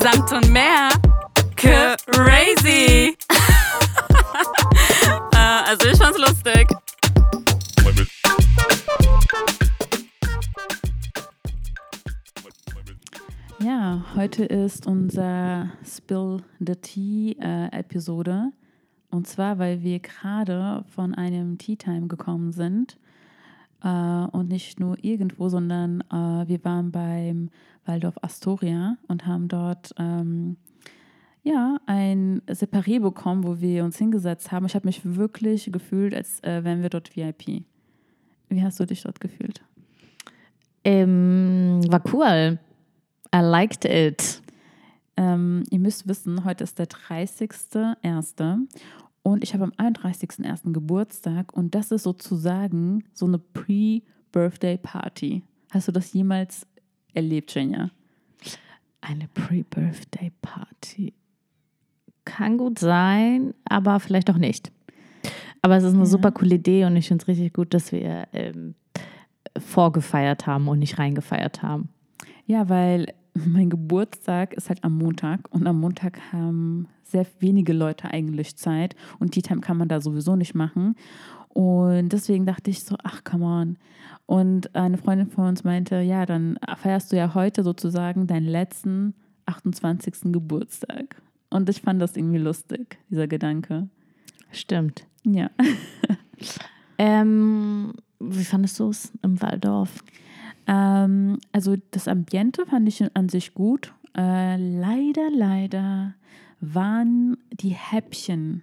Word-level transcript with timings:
Samt 0.00 0.32
und 0.32 0.50
mehr. 0.50 0.90
Crazy. 1.56 3.16
äh, 5.32 5.36
also 5.36 5.88
ich 5.88 5.98
fand's 5.98 6.18
lustig. 6.18 6.68
Ja, 13.58 14.04
heute 14.14 14.44
ist 14.44 14.86
unser 14.86 15.70
Spill 15.84 16.42
the 16.60 16.76
Tea 16.76 17.36
äh, 17.40 17.66
Episode. 17.72 18.52
Und 19.10 19.26
zwar, 19.26 19.58
weil 19.58 19.82
wir 19.82 19.98
gerade 19.98 20.84
von 20.94 21.14
einem 21.14 21.58
Tea 21.58 21.76
Time 21.76 22.06
gekommen 22.06 22.52
sind. 22.52 22.98
Äh, 23.82 23.88
und 23.88 24.48
nicht 24.48 24.80
nur 24.80 24.96
irgendwo, 25.02 25.48
sondern 25.48 26.00
äh, 26.02 26.48
wir 26.48 26.64
waren 26.64 26.90
beim 26.90 27.50
Waldorf 27.84 28.16
Astoria 28.22 28.96
und 29.08 29.26
haben 29.26 29.48
dort 29.48 29.94
ähm, 29.98 30.56
ja, 31.42 31.78
ein 31.86 32.42
Separé 32.48 33.00
bekommen, 33.00 33.44
wo 33.44 33.60
wir 33.60 33.84
uns 33.84 33.98
hingesetzt 33.98 34.50
haben. 34.50 34.66
Ich 34.66 34.74
habe 34.74 34.86
mich 34.86 35.02
wirklich 35.04 35.70
gefühlt, 35.70 36.14
als 36.14 36.42
äh, 36.42 36.64
wären 36.64 36.82
wir 36.82 36.90
dort 36.90 37.16
VIP. 37.16 37.64
Wie 38.48 38.62
hast 38.62 38.80
du 38.80 38.84
dich 38.84 39.02
dort 39.02 39.20
gefühlt? 39.20 39.62
Ähm, 40.82 41.80
war 41.88 42.02
cool. 42.12 42.58
I 43.34 43.38
liked 43.38 43.84
it. 43.84 44.42
Ähm, 45.16 45.64
ihr 45.70 45.78
müsst 45.78 46.08
wissen, 46.08 46.44
heute 46.44 46.64
ist 46.64 46.78
der 46.78 46.88
30.01. 46.88 48.66
Und 49.26 49.42
ich 49.42 49.54
habe 49.54 49.64
am 49.64 49.72
31.01. 49.72 50.72
Geburtstag 50.72 51.52
und 51.52 51.74
das 51.74 51.90
ist 51.90 52.04
sozusagen 52.04 53.02
so 53.12 53.26
eine 53.26 53.38
Pre-Birthday-Party. 53.38 55.42
Hast 55.72 55.88
du 55.88 55.92
das 55.92 56.12
jemals 56.12 56.64
erlebt, 57.12 57.52
Jenja? 57.52 57.90
Eine 59.00 59.26
Pre-Birthday-Party. 59.34 61.12
Kann 62.24 62.56
gut 62.56 62.78
sein, 62.78 63.52
aber 63.64 63.98
vielleicht 63.98 64.30
auch 64.30 64.38
nicht. 64.38 64.70
Aber 65.60 65.76
es 65.76 65.82
ist 65.82 65.94
eine 65.94 66.02
Ja. 66.04 66.06
super 66.06 66.30
coole 66.30 66.54
Idee 66.54 66.84
und 66.84 66.94
ich 66.94 67.08
finde 67.08 67.22
es 67.22 67.26
richtig 67.26 67.52
gut, 67.52 67.74
dass 67.74 67.90
wir 67.90 68.28
ähm, 68.32 68.76
vorgefeiert 69.58 70.46
haben 70.46 70.68
und 70.68 70.78
nicht 70.78 71.00
reingefeiert 71.00 71.64
haben. 71.64 71.88
Ja, 72.46 72.68
weil 72.68 73.12
mein 73.46 73.70
Geburtstag 73.70 74.54
ist 74.54 74.68
halt 74.68 74.84
am 74.84 74.96
Montag 74.96 75.40
und 75.50 75.66
am 75.66 75.80
Montag 75.80 76.32
haben 76.32 76.88
sehr 77.02 77.26
wenige 77.40 77.72
Leute 77.72 78.10
eigentlich 78.10 78.56
Zeit 78.56 78.96
und 79.18 79.32
Tea 79.32 79.42
Time 79.42 79.60
kann 79.60 79.76
man 79.76 79.88
da 79.88 80.00
sowieso 80.00 80.36
nicht 80.36 80.54
machen. 80.54 80.96
Und 81.48 82.10
deswegen 82.10 82.44
dachte 82.44 82.70
ich 82.70 82.84
so, 82.84 82.96
ach, 83.02 83.24
come 83.24 83.46
on. 83.46 83.78
Und 84.26 84.74
eine 84.74 84.98
Freundin 84.98 85.28
von 85.28 85.46
uns 85.46 85.64
meinte, 85.64 86.00
ja, 86.00 86.26
dann 86.26 86.58
feierst 86.76 87.12
du 87.12 87.16
ja 87.16 87.34
heute 87.34 87.62
sozusagen 87.62 88.26
deinen 88.26 88.46
letzten 88.46 89.14
28. 89.46 90.32
Geburtstag. 90.32 91.22
Und 91.48 91.68
ich 91.70 91.80
fand 91.80 92.02
das 92.02 92.16
irgendwie 92.16 92.38
lustig, 92.38 92.98
dieser 93.08 93.28
Gedanke. 93.28 93.88
Stimmt. 94.50 95.06
Ja. 95.24 95.50
Ähm, 96.98 97.92
wie 98.18 98.44
fandest 98.44 98.80
du 98.80 98.88
es 98.88 99.12
im 99.22 99.40
Waldorf? 99.42 100.02
Ähm, 100.66 101.38
also 101.52 101.76
das 101.90 102.08
Ambiente 102.08 102.66
fand 102.66 102.88
ich 102.88 103.04
an 103.14 103.28
sich 103.28 103.54
gut. 103.54 103.92
Äh, 104.16 104.56
leider, 104.56 105.30
leider 105.30 106.14
waren 106.60 107.36
die 107.52 107.70
Häppchen 107.70 108.62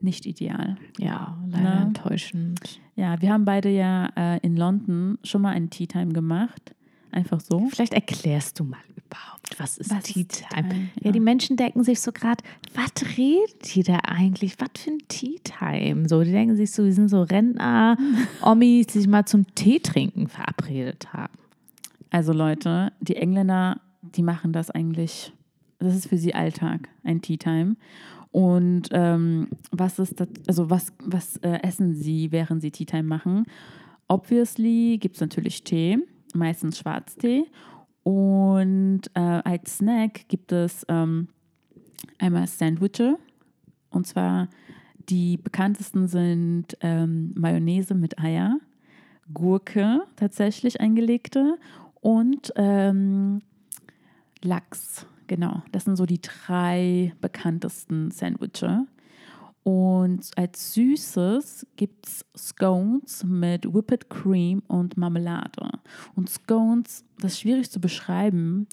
nicht 0.00 0.26
ideal. 0.26 0.76
Ja, 0.98 1.38
leider 1.46 1.62
Na? 1.62 1.82
enttäuschend. 1.82 2.80
Ja, 2.96 3.20
wir 3.20 3.32
haben 3.32 3.44
beide 3.44 3.68
ja 3.68 4.10
äh, 4.16 4.38
in 4.42 4.56
London 4.56 5.18
schon 5.22 5.42
mal 5.42 5.50
einen 5.50 5.70
Tea 5.70 5.86
Time 5.86 6.12
gemacht. 6.12 6.74
Einfach 7.12 7.40
so. 7.40 7.66
Vielleicht 7.68 7.94
erklärst 7.94 8.58
du 8.60 8.64
mal 8.64 8.78
überhaupt, 9.10 9.58
was 9.58 9.78
ist 9.78 9.90
Was 9.90 10.04
Tea 10.04 10.24
Time? 10.24 10.68
Time? 10.68 10.88
Ja. 10.96 11.06
Ja. 11.06 11.12
die 11.12 11.20
Menschen 11.20 11.56
denken 11.56 11.84
sich 11.84 12.00
so 12.00 12.12
gerade, 12.12 12.42
was 12.74 13.16
redet 13.16 13.74
die 13.74 13.82
da 13.82 13.98
eigentlich? 14.04 14.56
Was 14.60 14.82
für 14.82 14.90
ein 14.90 14.98
Tea 15.08 15.38
Time? 15.42 16.08
So, 16.08 16.22
die 16.22 16.32
denken 16.32 16.56
sich 16.56 16.70
so, 16.70 16.84
wir 16.84 16.92
sind 16.92 17.08
so 17.08 17.22
Rentner, 17.22 17.96
Omis, 18.42 18.86
die 18.88 18.98
sich 19.00 19.08
mal 19.08 19.24
zum 19.26 19.52
Tee 19.54 19.80
trinken 19.80 20.28
verabredet 20.28 21.12
haben. 21.12 21.34
Also 22.10 22.32
Leute, 22.32 22.92
die 23.00 23.16
Engländer, 23.16 23.80
die 24.02 24.22
machen 24.22 24.52
das 24.52 24.70
eigentlich, 24.70 25.32
das 25.78 25.94
ist 25.94 26.08
für 26.08 26.18
sie 26.18 26.34
Alltag, 26.34 26.88
ein 27.04 27.22
Tea 27.22 27.36
Time. 27.36 27.76
Und 28.32 28.88
ähm, 28.92 29.48
was 29.72 29.98
ist 29.98 30.20
das, 30.20 30.28
also 30.46 30.70
was, 30.70 30.92
was 31.04 31.36
äh, 31.38 31.58
essen 31.62 31.94
sie, 31.94 32.30
während 32.30 32.62
sie 32.62 32.70
Tea 32.70 32.84
Time 32.84 33.04
machen? 33.04 33.44
Obviously 34.08 34.98
gibt 34.98 35.16
es 35.16 35.20
natürlich 35.20 35.62
Tee, 35.64 35.98
meistens 36.34 36.78
Schwarztee. 36.78 37.44
Und 38.02 39.02
äh, 39.14 39.20
als 39.20 39.78
Snack 39.78 40.28
gibt 40.28 40.52
es 40.52 40.84
ähm, 40.88 41.28
einmal 42.18 42.46
Sandwiche. 42.46 43.18
Und 43.90 44.06
zwar 44.06 44.48
die 45.10 45.36
bekanntesten 45.36 46.06
sind 46.06 46.76
ähm, 46.80 47.32
Mayonnaise 47.34 47.94
mit 47.94 48.18
Eier, 48.18 48.58
Gurke 49.34 50.02
tatsächlich 50.16 50.80
eingelegte 50.80 51.58
und 52.00 52.52
ähm, 52.56 53.42
Lachs. 54.42 55.06
Genau, 55.26 55.62
das 55.72 55.84
sind 55.84 55.96
so 55.96 56.06
die 56.06 56.20
drei 56.20 57.12
bekanntesten 57.20 58.10
Sandwiche. 58.10 58.86
Und 59.62 60.30
als 60.36 60.74
Süßes 60.74 61.66
gibt 61.76 62.06
es 62.06 62.24
Scones 62.36 63.24
mit 63.24 63.72
Whipped 63.72 64.08
Cream 64.08 64.62
und 64.68 64.96
Marmelade. 64.96 65.70
Und 66.14 66.30
Scones, 66.30 67.04
das 67.18 67.32
ist 67.32 67.40
schwierig 67.40 67.70
zu 67.70 67.80
beschreiben. 67.80 68.66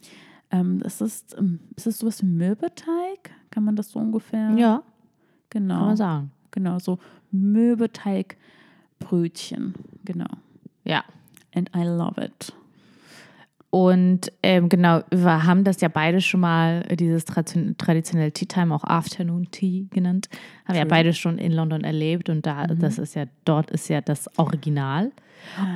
Ähm, 0.50 0.80
das 0.80 1.02
ist, 1.02 1.36
ähm, 1.38 1.60
ist 1.76 1.88
das 1.88 1.98
sowas 1.98 2.22
wie 2.22 2.28
Mürbeteig? 2.28 3.32
Kann 3.52 3.66
man 3.66 3.76
das 3.76 3.92
so 3.92 4.00
ungefähr? 4.00 4.56
Ja, 4.58 4.82
genau. 5.50 5.76
kann 5.76 5.86
man 5.88 5.98
sagen. 5.98 6.32
Genau, 6.52 6.80
so 6.80 7.00
Mürbeteigbrötchen. 7.32 9.74
Genau. 10.06 10.30
Ja. 10.86 11.04
And 11.54 11.70
I 11.76 11.84
love 11.84 12.24
it. 12.24 12.54
Und 13.78 14.32
ähm, 14.42 14.70
genau, 14.70 15.02
wir 15.12 15.44
haben 15.44 15.64
das 15.64 15.82
ja 15.82 15.88
beide 15.88 16.20
schon 16.20 16.40
mal, 16.40 16.84
äh, 16.88 16.96
dieses 16.96 17.28
tradition- 17.28 17.78
traditionelle 17.78 18.32
Tea 18.32 18.48
Time, 18.48 18.74
auch 18.74 18.84
Afternoon 18.84 19.52
Tea 19.52 19.86
genannt, 19.92 20.30
haben 20.66 20.74
ja 20.74 20.82
True. 20.82 20.90
beide 20.90 21.14
schon 21.14 21.38
in 21.38 21.52
London 21.52 21.84
erlebt 21.84 22.28
und 22.30 22.44
da, 22.48 22.66
das 22.66 22.98
ist 22.98 23.14
ja, 23.14 23.26
dort 23.46 23.70
ist 23.70 23.88
ja 23.88 24.02
das 24.02 24.36
Original. 24.40 25.12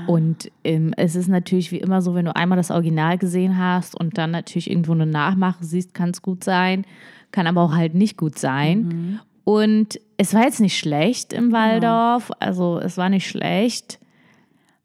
Und 0.07 0.51
ähm, 0.63 0.95
es 0.97 1.15
ist 1.15 1.27
natürlich 1.27 1.71
wie 1.71 1.77
immer 1.77 2.01
so, 2.01 2.15
wenn 2.15 2.25
du 2.25 2.35
einmal 2.35 2.55
das 2.55 2.71
Original 2.71 3.19
gesehen 3.19 3.59
hast 3.59 3.93
und 3.93 4.17
dann 4.17 4.31
natürlich 4.31 4.71
irgendwo 4.71 4.93
eine 4.93 5.05
Nachmache 5.05 5.63
siehst, 5.63 5.93
kann 5.93 6.09
es 6.09 6.23
gut 6.23 6.43
sein, 6.43 6.85
kann 7.29 7.45
aber 7.45 7.61
auch 7.61 7.75
halt 7.75 7.93
nicht 7.93 8.17
gut 8.17 8.39
sein. 8.39 9.19
Und 9.43 9.99
es 10.17 10.33
war 10.33 10.41
jetzt 10.41 10.59
nicht 10.59 10.79
schlecht 10.79 11.33
im 11.33 11.51
Waldorf, 11.51 12.31
also 12.39 12.79
es 12.79 12.97
war 12.97 13.09
nicht 13.09 13.27
schlecht, 13.27 13.99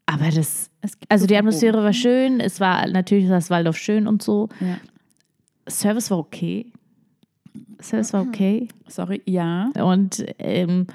aber 0.07 0.31
das, 0.31 0.71
also 1.09 1.23
so 1.23 1.27
die 1.27 1.35
Atmosphäre 1.35 1.83
war 1.83 1.93
schön, 1.93 2.39
es 2.39 2.59
war 2.61 2.87
natürlich 2.87 3.27
das 3.27 3.49
Waldorf 3.49 3.77
schön 3.77 4.07
und 4.07 4.23
so. 4.23 4.47
Ja. 4.61 4.77
Service 5.69 6.09
war 6.09 6.17
okay. 6.17 6.71
Service 7.81 8.13
war 8.13 8.21
okay. 8.21 8.69
Sorry, 8.87 9.21
ja. 9.25 9.69
Und 9.75 10.25
ähm, 10.39 10.87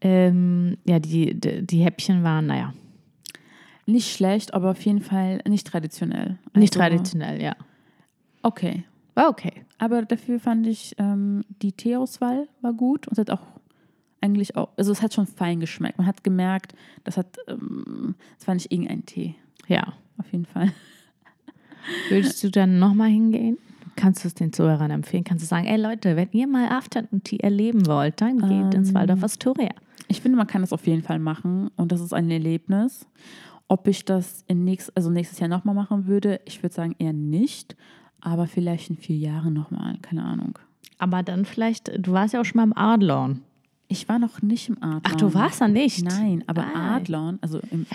ähm, 0.00 0.76
ja, 0.84 0.98
die, 0.98 1.38
die, 1.38 1.64
die 1.64 1.84
Häppchen 1.84 2.24
waren, 2.24 2.46
naja, 2.46 2.74
Nicht 3.86 4.12
schlecht, 4.12 4.52
aber 4.54 4.72
auf 4.72 4.84
jeden 4.84 5.02
Fall 5.02 5.40
nicht 5.48 5.68
traditionell. 5.68 6.38
nicht 6.54 6.76
Also, 6.76 6.80
traditionell, 6.80 7.40
ja. 7.40 7.54
Okay. 8.42 8.84
War 9.14 9.28
okay. 9.28 9.52
Aber 9.78 10.02
dafür 10.02 10.40
fand 10.40 10.66
ich, 10.66 10.96
ähm, 10.98 11.44
die 11.62 11.72
Teeauswahl 11.72 12.48
war 12.60 12.72
gut 12.72 13.06
und 13.06 13.12
es 13.12 13.18
hat 13.18 13.30
auch 13.30 13.51
eigentlich 14.22 14.56
auch, 14.56 14.70
also 14.76 14.92
es 14.92 15.02
hat 15.02 15.14
schon 15.14 15.26
fein 15.26 15.60
geschmeckt. 15.60 15.98
Man 15.98 16.06
hat 16.06 16.24
gemerkt, 16.24 16.74
das 17.04 17.16
hat, 17.16 17.36
ähm, 17.48 18.14
es 18.38 18.46
war 18.46 18.54
nicht 18.54 18.72
irgendein 18.72 19.04
Tee. 19.04 19.34
Ja. 19.66 19.94
Auf 20.18 20.30
jeden 20.32 20.46
Fall. 20.46 20.72
Würdest 22.08 22.42
du 22.44 22.50
dann 22.50 22.78
nochmal 22.78 23.10
hingehen? 23.10 23.58
Kannst 23.96 24.24
du 24.24 24.28
es 24.28 24.34
den 24.34 24.52
Zuhörern 24.52 24.90
empfehlen? 24.90 25.24
Kannst 25.24 25.44
du 25.44 25.48
sagen, 25.48 25.66
ey 25.66 25.76
Leute, 25.76 26.16
wenn 26.16 26.28
ihr 26.32 26.46
mal 26.46 26.68
Afternoon 26.68 27.22
Tea 27.22 27.40
erleben 27.40 27.86
wollt, 27.86 28.20
dann 28.20 28.38
geht 28.38 28.74
ins 28.74 28.90
Ähm. 28.90 28.94
Waldorf 28.94 29.22
Astoria. 29.22 29.70
Ich 30.08 30.20
finde, 30.20 30.38
man 30.38 30.46
kann 30.46 30.62
das 30.62 30.72
auf 30.72 30.86
jeden 30.86 31.02
Fall 31.02 31.18
machen 31.18 31.70
und 31.76 31.92
das 31.92 32.00
ist 32.00 32.12
ein 32.12 32.30
Erlebnis. 32.30 33.06
Ob 33.68 33.88
ich 33.88 34.04
das 34.04 34.44
in 34.48 34.64
nächst, 34.64 34.94
also 34.96 35.10
nächstes 35.10 35.38
Jahr 35.38 35.48
nochmal 35.48 35.74
machen 35.74 36.06
würde, 36.06 36.40
ich 36.44 36.62
würde 36.62 36.74
sagen 36.74 36.94
eher 36.98 37.12
nicht, 37.12 37.76
aber 38.20 38.46
vielleicht 38.46 38.90
in 38.90 38.96
vier 38.96 39.16
Jahren 39.16 39.54
nochmal, 39.54 39.98
keine 40.02 40.24
Ahnung. 40.24 40.58
Aber 40.98 41.22
dann 41.22 41.44
vielleicht, 41.44 41.90
du 41.98 42.12
warst 42.12 42.34
ja 42.34 42.40
auch 42.40 42.44
schon 42.44 42.58
mal 42.58 42.64
im 42.64 42.76
Adlon. 42.76 43.42
Ich 43.88 44.08
war 44.08 44.18
noch 44.18 44.40
nicht 44.42 44.68
im 44.68 44.76
Adlon. 44.82 45.00
Ach, 45.04 45.14
du 45.16 45.34
warst 45.34 45.60
da 45.60 45.68
nicht? 45.68 46.02
Nein, 46.04 46.44
aber 46.46 46.64
Ah. 46.74 46.96
Adlon, 46.96 47.38
also 47.42 47.60
im, 47.70 47.86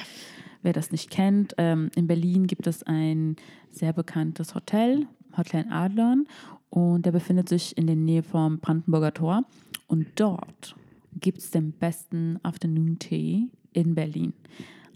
wer 0.61 0.73
das 0.73 0.91
nicht 0.91 1.09
kennt, 1.09 1.55
ähm, 1.57 1.89
in 1.95 2.07
Berlin 2.07 2.45
gibt 2.47 2.67
es 2.67 2.83
ein 2.83 3.35
sehr 3.71 3.93
bekanntes 3.93 4.53
Hotel, 4.53 5.07
Hotel 5.35 5.65
Adlon, 5.69 6.27
und 6.69 7.05
der 7.05 7.11
befindet 7.11 7.49
sich 7.49 7.77
in 7.77 7.87
der 7.87 7.95
Nähe 7.95 8.23
vom 8.23 8.59
Brandenburger 8.59 9.13
Tor. 9.13 9.43
Und 9.87 10.07
dort 10.15 10.75
gibt 11.19 11.39
es 11.39 11.49
den 11.51 11.71
besten 11.71 12.39
Afternoon 12.43 12.99
Tea 12.99 13.47
in 13.73 13.95
Berlin. 13.95 14.33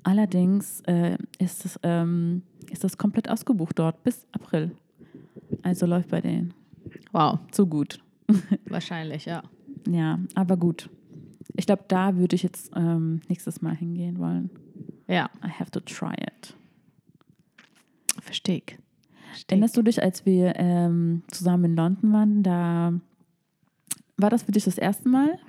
Allerdings 0.04 0.82
äh, 0.82 1.18
ist, 1.40 1.66
es, 1.66 1.80
ähm, 1.84 2.42
ist 2.70 2.84
das 2.84 2.98
komplett 2.98 3.30
ausgebucht 3.30 3.80
dort 3.80 4.04
bis 4.04 4.26
April. 4.34 4.72
Also 5.64 5.86
läuft 5.86 6.10
bei 6.10 6.22
denen. 6.22 6.54
Wow, 7.12 7.40
Zu 7.52 7.66
gut. 7.68 8.00
wahrscheinlich, 8.66 9.26
ja. 9.26 9.44
Ja, 9.90 10.20
aber 10.36 10.58
gut. 10.58 10.90
Ich 11.56 11.66
glaube, 11.66 11.84
da 11.88 12.16
würde 12.18 12.36
ich 12.36 12.44
jetzt 12.44 12.72
ähm, 12.76 13.22
nächstes 13.28 13.62
Mal 13.62 13.76
hingehen 13.76 14.20
wollen. 14.20 14.50
Ja, 15.08 15.30
I 15.46 15.50
have 15.50 15.72
to 15.72 15.80
try 15.82 16.14
it. 16.14 16.56
verstehe 18.22 18.58
ich. 18.66 18.78
Erinnerst 19.50 19.78
du 19.78 19.82
dich, 19.82 20.02
als 20.04 20.26
wir 20.26 20.54
ähm, 20.58 21.24
zusammen 21.28 21.66
in 21.66 21.76
London 21.76 22.14
waren, 22.14 22.44
da 22.44 22.94
war 24.18 24.30
das 24.30 24.44
für 24.44 24.52
dich 24.52 24.66
das 24.66 24.78
erste 24.78 25.08
Mal? 25.10 25.40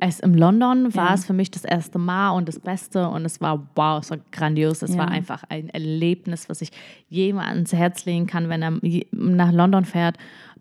Es 0.00 0.20
im 0.20 0.34
London 0.34 0.94
war 0.94 1.08
Ja. 1.08 1.14
es 1.14 1.26
für 1.26 1.32
mich 1.32 1.50
das 1.50 1.64
erste 1.64 1.98
Mal 1.98 2.30
und 2.30 2.48
das 2.48 2.58
Beste 2.60 3.08
und 3.08 3.24
es 3.24 3.40
war 3.40 3.68
wow, 3.74 4.00
es 4.00 4.10
war 4.10 4.18
grandios. 4.32 4.82
Es 4.82 4.92
Ja. 4.92 4.98
war 4.98 5.08
einfach 5.08 5.42
ein 5.48 5.68
Erlebnis, 5.70 6.48
was 6.48 6.62
ich 6.62 6.70
jedem 7.08 7.38
ans 7.38 7.72
Herz 7.72 8.04
legen 8.04 8.26
kann, 8.26 8.48
wenn 8.48 8.62
er 8.62 8.78
nach 9.12 9.52
London 9.52 9.84
fährt. 9.84 10.16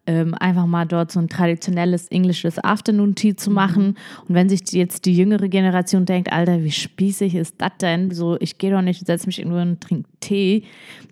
Ähm, 0.10 0.34
einfach 0.36 0.66
mal 0.66 0.86
dort 0.86 1.12
so 1.12 1.20
ein 1.20 1.28
traditionelles 1.28 2.08
englisches 2.08 2.64
Afternoon 2.64 3.14
Tea 3.14 3.36
zu 3.36 3.52
machen. 3.52 3.98
Und 4.28 4.36
wenn 4.36 4.48
sich 4.48 4.62
jetzt 4.72 5.06
die 5.06 5.16
jüngere 5.16 5.50
Generation 5.50 6.06
denkt, 6.06 6.32
Alter, 6.32 6.64
wie 6.64 6.72
spießig 6.72 7.36
ist 7.36 7.56
das 7.58 7.72
denn? 7.82 8.12
So, 8.12 8.38
ich 8.40 8.58
gehe 8.58 8.72
doch 8.72 8.82
nicht, 8.82 9.06
setze 9.06 9.28
mich 9.28 9.40
irgendwo 9.40 9.60
und 9.60 9.82
trinke 9.82 10.10
Tee, 10.22 10.64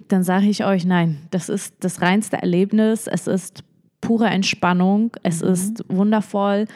dann 0.07 0.23
sage 0.23 0.47
ich 0.47 0.65
euch, 0.65 0.85
nein, 0.85 1.17
das 1.31 1.49
ist 1.49 1.75
das 1.81 2.01
reinste 2.01 2.37
Erlebnis. 2.37 3.07
Es 3.07 3.27
ist 3.27 3.63
pure 4.01 4.27
Entspannung. 4.27 5.11
Es 5.23 5.41
ist 5.41 5.83
wundervoll. 5.89 6.67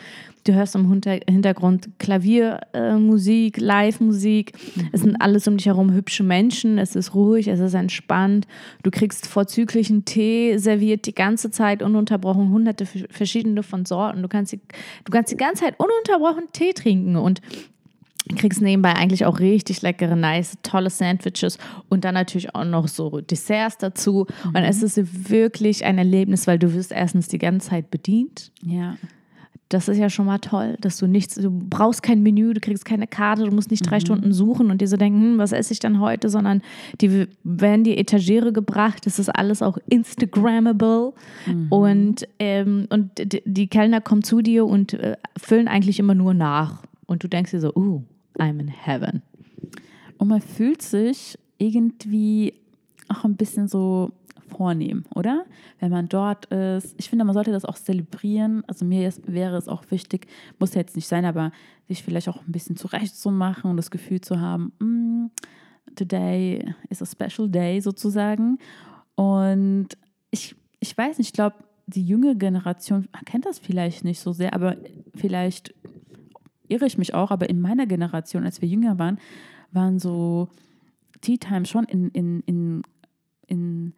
Du 0.45 0.53
hörst 0.53 0.75
im 0.75 0.89
Hinter- 0.89 1.19
Hintergrund 1.29 1.89
Klaviermusik, 1.99 2.67
äh, 2.73 2.95
Musik, 2.97 3.59
Live-Musik. 3.59 4.53
Es 4.91 5.01
sind 5.01 5.17
alles 5.21 5.47
um 5.47 5.57
dich 5.57 5.65
herum 5.65 5.91
hübsche 5.93 6.23
Menschen. 6.23 6.77
Es 6.77 6.95
ist 6.95 7.13
ruhig, 7.13 7.47
es 7.47 7.59
ist 7.59 7.73
entspannt. 7.73 8.47
Du 8.83 8.91
kriegst 8.91 9.27
vorzüglichen 9.27 10.05
Tee 10.05 10.57
serviert 10.57 11.05
die 11.05 11.15
ganze 11.15 11.51
Zeit 11.51 11.83
ununterbrochen, 11.83 12.49
hunderte 12.49 12.85
verschiedene 12.85 13.63
von 13.63 13.85
Sorten. 13.85 14.21
Du 14.21 14.27
kannst, 14.27 14.53
die, 14.53 14.59
du 15.03 15.11
kannst 15.11 15.31
die 15.31 15.37
ganze 15.37 15.63
Zeit 15.63 15.75
ununterbrochen 15.77 16.45
Tee 16.53 16.73
trinken 16.73 17.15
und 17.15 17.41
kriegst 18.37 18.61
nebenbei 18.61 18.93
eigentlich 18.93 19.25
auch 19.25 19.39
richtig 19.39 19.81
leckere, 19.81 20.15
nice, 20.15 20.57
tolle 20.61 20.89
Sandwiches 20.89 21.57
und 21.89 22.05
dann 22.05 22.13
natürlich 22.13 22.53
auch 22.53 22.65
noch 22.65 22.87
so 22.87 23.21
Desserts 23.21 23.77
dazu. 23.77 24.27
Und 24.45 24.55
es 24.55 24.83
ist 24.83 25.29
wirklich 25.31 25.83
ein 25.83 25.97
Erlebnis, 25.97 26.45
weil 26.45 26.59
du 26.59 26.73
wirst 26.73 26.91
erstens 26.91 27.27
die 27.27 27.39
ganze 27.39 27.69
Zeit 27.69 27.89
bedient. 27.89 28.51
Ja. 28.63 28.97
Das 29.69 29.87
ist 29.87 29.97
ja 29.97 30.09
schon 30.09 30.25
mal 30.25 30.39
toll, 30.39 30.77
dass 30.81 30.97
du 30.97 31.05
nichts, 31.05 31.35
du 31.35 31.51
brauchst 31.51 32.01
kein 32.01 32.23
Menü, 32.23 32.53
du 32.55 32.59
kriegst 32.59 32.85
keine 32.85 33.05
Karte, 33.05 33.45
du 33.45 33.51
musst 33.51 33.69
nicht 33.69 33.89
drei 33.89 33.99
Stunden 33.99 34.33
suchen 34.33 34.71
und 34.71 34.81
dir 34.81 34.87
so 34.87 34.97
denken, 34.97 35.21
hm, 35.21 35.37
was 35.37 35.51
esse 35.51 35.73
ich 35.73 35.79
dann 35.79 35.99
heute, 35.99 36.29
sondern 36.29 36.63
die 37.01 37.27
werden 37.43 37.83
dir 37.83 37.99
Etagere 37.99 38.51
gebracht, 38.51 39.05
das 39.05 39.19
ist 39.19 39.29
alles 39.29 39.61
auch 39.61 39.77
Instagrammable. 39.87 41.13
Und, 41.69 42.27
ähm, 42.39 42.87
und 42.89 43.11
die 43.45 43.67
Kellner 43.67 44.01
kommen 44.01 44.23
zu 44.23 44.41
dir 44.41 44.65
und 44.65 44.93
äh, 44.93 45.17
füllen 45.37 45.67
eigentlich 45.67 45.99
immer 45.99 46.15
nur 46.15 46.33
nach. 46.33 46.81
Und 47.05 47.23
du 47.23 47.27
denkst 47.27 47.51
dir 47.51 47.59
so, 47.59 47.71
uh, 47.75 48.01
I'm 48.39 48.59
in 48.59 48.69
heaven. 48.69 49.21
Und 50.17 50.29
man 50.29 50.41
fühlt 50.41 50.81
sich 50.81 51.37
irgendwie 51.59 52.53
auch 53.07 53.23
ein 53.23 53.35
bisschen 53.35 53.67
so 53.67 54.11
vornehm, 54.59 55.05
oder? 55.15 55.45
Wenn 55.79 55.89
man 55.89 56.09
dort 56.09 56.47
ist. 56.47 56.93
Ich 56.97 57.09
finde, 57.09 57.23
man 57.23 57.33
sollte 57.33 57.53
das 57.53 57.63
auch 57.63 57.77
zelebrieren. 57.77 58.61
Also 58.67 58.83
mir 58.83 59.07
ist, 59.07 59.31
wäre 59.31 59.55
es 59.55 59.69
auch 59.69 59.85
wichtig, 59.89 60.27
muss 60.59 60.73
jetzt 60.73 60.97
nicht 60.97 61.07
sein, 61.07 61.23
aber 61.23 61.53
sich 61.87 62.03
vielleicht 62.03 62.27
auch 62.27 62.45
ein 62.45 62.51
bisschen 62.51 62.75
zurechtzumachen 62.75 63.71
und 63.71 63.77
das 63.77 63.89
Gefühl 63.89 64.19
zu 64.19 64.41
haben, 64.41 64.73
mm, 64.79 65.31
today 65.95 66.75
is 66.89 67.01
a 67.01 67.05
special 67.05 67.47
day 67.49 67.79
sozusagen. 67.79 68.57
Und 69.15 69.97
ich, 70.29 70.57
ich 70.81 70.97
weiß 70.97 71.19
nicht, 71.19 71.27
ich 71.27 71.33
glaube, 71.33 71.55
die 71.87 72.03
junge 72.03 72.35
Generation 72.35 73.07
kennt 73.25 73.45
das 73.45 73.59
vielleicht 73.59 74.03
nicht 74.03 74.19
so 74.19 74.33
sehr, 74.33 74.53
aber 74.53 74.75
vielleicht 75.15 75.73
irre 76.67 76.85
ich 76.85 76.97
mich 76.97 77.13
auch, 77.13 77.31
aber 77.31 77.49
in 77.49 77.61
meiner 77.61 77.87
Generation, 77.87 78.43
als 78.43 78.61
wir 78.61 78.67
jünger 78.67 78.99
waren, 78.99 79.19
waren 79.71 79.99
so 79.99 80.49
Tea 81.21 81.37
Time 81.37 81.65
schon 81.65 81.85
in, 81.85 82.09
in, 82.09 82.41
in, 82.41 82.81
in 83.47 83.93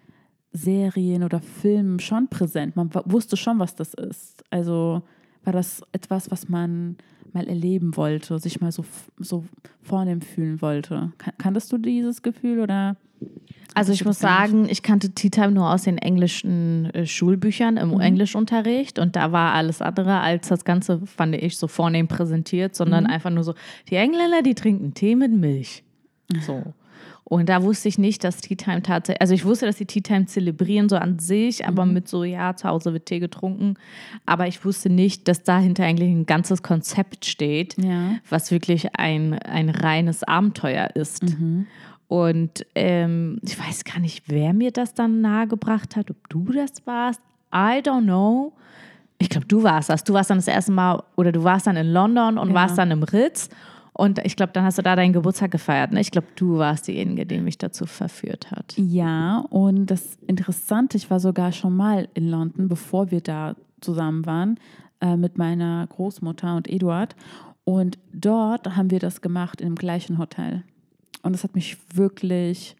Serien 0.53 1.23
oder 1.23 1.39
Filmen 1.39 1.99
schon 1.99 2.27
präsent. 2.27 2.75
Man 2.75 2.89
wusste 3.05 3.37
schon, 3.37 3.59
was 3.59 3.75
das 3.75 3.93
ist. 3.93 4.43
Also 4.49 5.01
war 5.43 5.53
das 5.53 5.81
etwas, 5.91 6.29
was 6.29 6.49
man 6.49 6.97
mal 7.33 7.47
erleben 7.47 7.95
wollte, 7.95 8.37
sich 8.39 8.59
mal 8.59 8.71
so, 8.71 8.83
so 9.17 9.45
vornehm 9.81 10.21
fühlen 10.21 10.61
wollte. 10.61 11.13
Kan 11.17 11.33
kanntest 11.37 11.71
du 11.71 11.77
dieses 11.77 12.21
Gefühl 12.21 12.59
oder? 12.59 12.97
Also 13.73 13.93
ich 13.93 14.03
muss 14.03 14.19
sagen, 14.19 14.67
ich 14.67 14.83
kannte 14.83 15.11
Tea 15.11 15.29
Time 15.29 15.51
nur 15.51 15.71
aus 15.71 15.83
den 15.83 15.97
englischen 15.97 16.89
äh, 16.93 17.05
Schulbüchern 17.05 17.77
im 17.77 17.99
Englischunterricht 17.99 18.99
und 18.99 19.15
da 19.15 19.31
war 19.31 19.53
alles 19.53 19.81
andere 19.81 20.19
als 20.19 20.49
das 20.49 20.65
Ganze, 20.65 21.05
fand 21.05 21.35
ich, 21.35 21.57
so 21.57 21.67
vornehm 21.67 22.09
präsentiert, 22.09 22.75
sondern 22.75 23.05
einfach 23.05 23.29
nur 23.29 23.45
so, 23.45 23.53
die 23.89 23.95
Engländer, 23.95 24.41
die 24.41 24.55
trinken 24.55 24.93
Tee 24.93 25.15
mit 25.15 25.31
Milch. 25.31 25.83
So. 26.45 26.73
Und 27.23 27.47
da 27.47 27.63
wusste 27.63 27.87
ich 27.87 27.97
nicht, 27.97 28.23
dass 28.25 28.37
Tea 28.41 28.55
Time 28.57 28.81
tatsächlich, 28.83 29.21
also 29.21 29.33
ich 29.33 29.45
wusste, 29.45 29.65
dass 29.65 29.77
die 29.77 29.85
Tea 29.85 30.01
Time 30.01 30.25
zelebrieren, 30.25 30.89
so 30.89 30.97
an 30.97 31.17
sich, 31.19 31.65
aber 31.65 31.85
mit 31.85 32.07
so, 32.09 32.23
ja, 32.25 32.55
zu 32.57 32.67
Hause 32.67 32.91
wird 32.91 33.05
Tee 33.05 33.19
getrunken. 33.19 33.75
Aber 34.25 34.47
ich 34.47 34.65
wusste 34.65 34.89
nicht, 34.89 35.27
dass 35.29 35.43
dahinter 35.43 35.85
eigentlich 35.85 36.09
ein 36.09 36.25
ganzes 36.25 36.61
Konzept 36.61 37.25
steht, 37.25 37.77
Ja. 37.81 38.15
was 38.29 38.51
wirklich 38.51 38.95
ein, 38.97 39.33
ein 39.39 39.69
reines 39.69 40.23
Abenteuer 40.23 40.89
ist. 40.95 41.23
Und 42.09 42.65
ähm, 42.75 43.39
ich 43.43 43.57
weiß 43.57 43.85
gar 43.85 43.99
nicht, 43.99 44.23
wer 44.27 44.51
mir 44.53 44.71
das 44.71 44.93
dann 44.93 45.21
nahegebracht 45.21 45.95
hat, 45.95 46.11
ob 46.11 46.27
du 46.27 46.51
das 46.51 46.85
warst. 46.85 47.21
I 47.53 47.79
don't 47.81 48.03
know. 48.03 48.51
Ich 49.19 49.29
glaube, 49.29 49.45
du 49.47 49.63
warst 49.63 49.89
das. 49.89 50.03
Du 50.03 50.13
warst 50.13 50.29
dann 50.31 50.39
das 50.39 50.47
erste 50.47 50.71
Mal, 50.73 51.01
oder 51.15 51.31
du 51.31 51.43
warst 51.45 51.67
dann 51.67 51.77
in 51.77 51.93
London 51.93 52.37
und 52.37 52.49
Ja. 52.49 52.53
warst 52.55 52.77
dann 52.77 52.91
im 52.91 53.03
Ritz. 53.03 53.49
Und 53.93 54.19
ich 54.25 54.35
glaube, 54.35 54.53
dann 54.53 54.63
hast 54.63 54.77
du 54.77 54.81
da 54.81 54.95
deinen 54.95 55.11
Geburtstag 55.13 55.51
gefeiert. 55.51 55.91
Ne? 55.91 55.99
Ich 55.99 56.11
glaube, 56.11 56.27
du 56.35 56.57
warst 56.57 56.87
diejenige, 56.87 57.25
die 57.25 57.39
mich 57.41 57.57
dazu 57.57 57.85
verführt 57.85 58.49
hat. 58.51 58.73
Ja, 58.77 59.39
und 59.49 59.87
das 59.87 60.17
Interessante, 60.27 60.95
ich 60.97 61.09
war 61.09 61.19
sogar 61.19 61.51
schon 61.51 61.75
mal 61.75 62.07
in 62.13 62.29
London, 62.29 62.67
bevor 62.69 63.11
wir 63.11 63.21
da 63.21 63.55
zusammen 63.81 64.25
waren, 64.25 64.59
äh, 65.01 65.17
mit 65.17 65.37
meiner 65.37 65.85
Großmutter 65.87 66.55
und 66.55 66.69
Eduard. 66.69 67.15
Und 67.65 67.99
dort 68.13 68.75
haben 68.75 68.91
wir 68.91 68.99
das 68.99 69.21
gemacht 69.21 69.59
im 69.61 69.75
gleichen 69.75 70.17
Hotel. 70.17 70.63
Und 71.21 71.35
es 71.35 71.43
hat 71.43 71.53
mich 71.53 71.77
wirklich, 71.93 72.75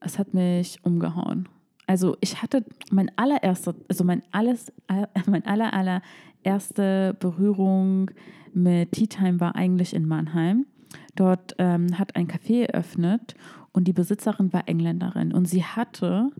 es 0.00 0.18
hat 0.18 0.34
mich 0.34 0.78
umgehauen. 0.84 1.48
Also 1.86 2.16
ich 2.20 2.42
hatte 2.42 2.64
mein 2.90 3.10
allererster, 3.16 3.74
also 3.88 4.04
mein 4.04 4.22
alles, 4.30 4.70
all- 4.88 5.08
mein 5.26 5.44
aller, 5.46 6.02
allererste 6.44 7.16
Berührung 7.18 8.10
mit 8.54 8.92
Tea 8.92 9.06
Time 9.06 9.40
war 9.40 9.54
eigentlich 9.54 9.94
in 9.94 10.06
Mannheim. 10.06 10.66
Dort 11.14 11.54
ähm, 11.58 11.98
hat 11.98 12.16
ein 12.16 12.28
Café 12.28 12.64
eröffnet 12.64 13.34
und 13.72 13.84
die 13.84 13.92
Besitzerin 13.92 14.52
war 14.52 14.68
Engländerin 14.68 15.32
und 15.32 15.46
sie 15.46 15.64
hatte 15.64 16.30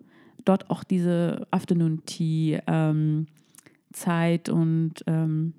dort 0.44 0.70
auch 0.70 0.84
diese 0.84 1.46
Afternoon 1.50 2.02
Tea 2.06 2.60
ähm, 2.66 3.26
Zeit 3.92 4.48
und 4.48 4.94
ähm, 5.06 5.52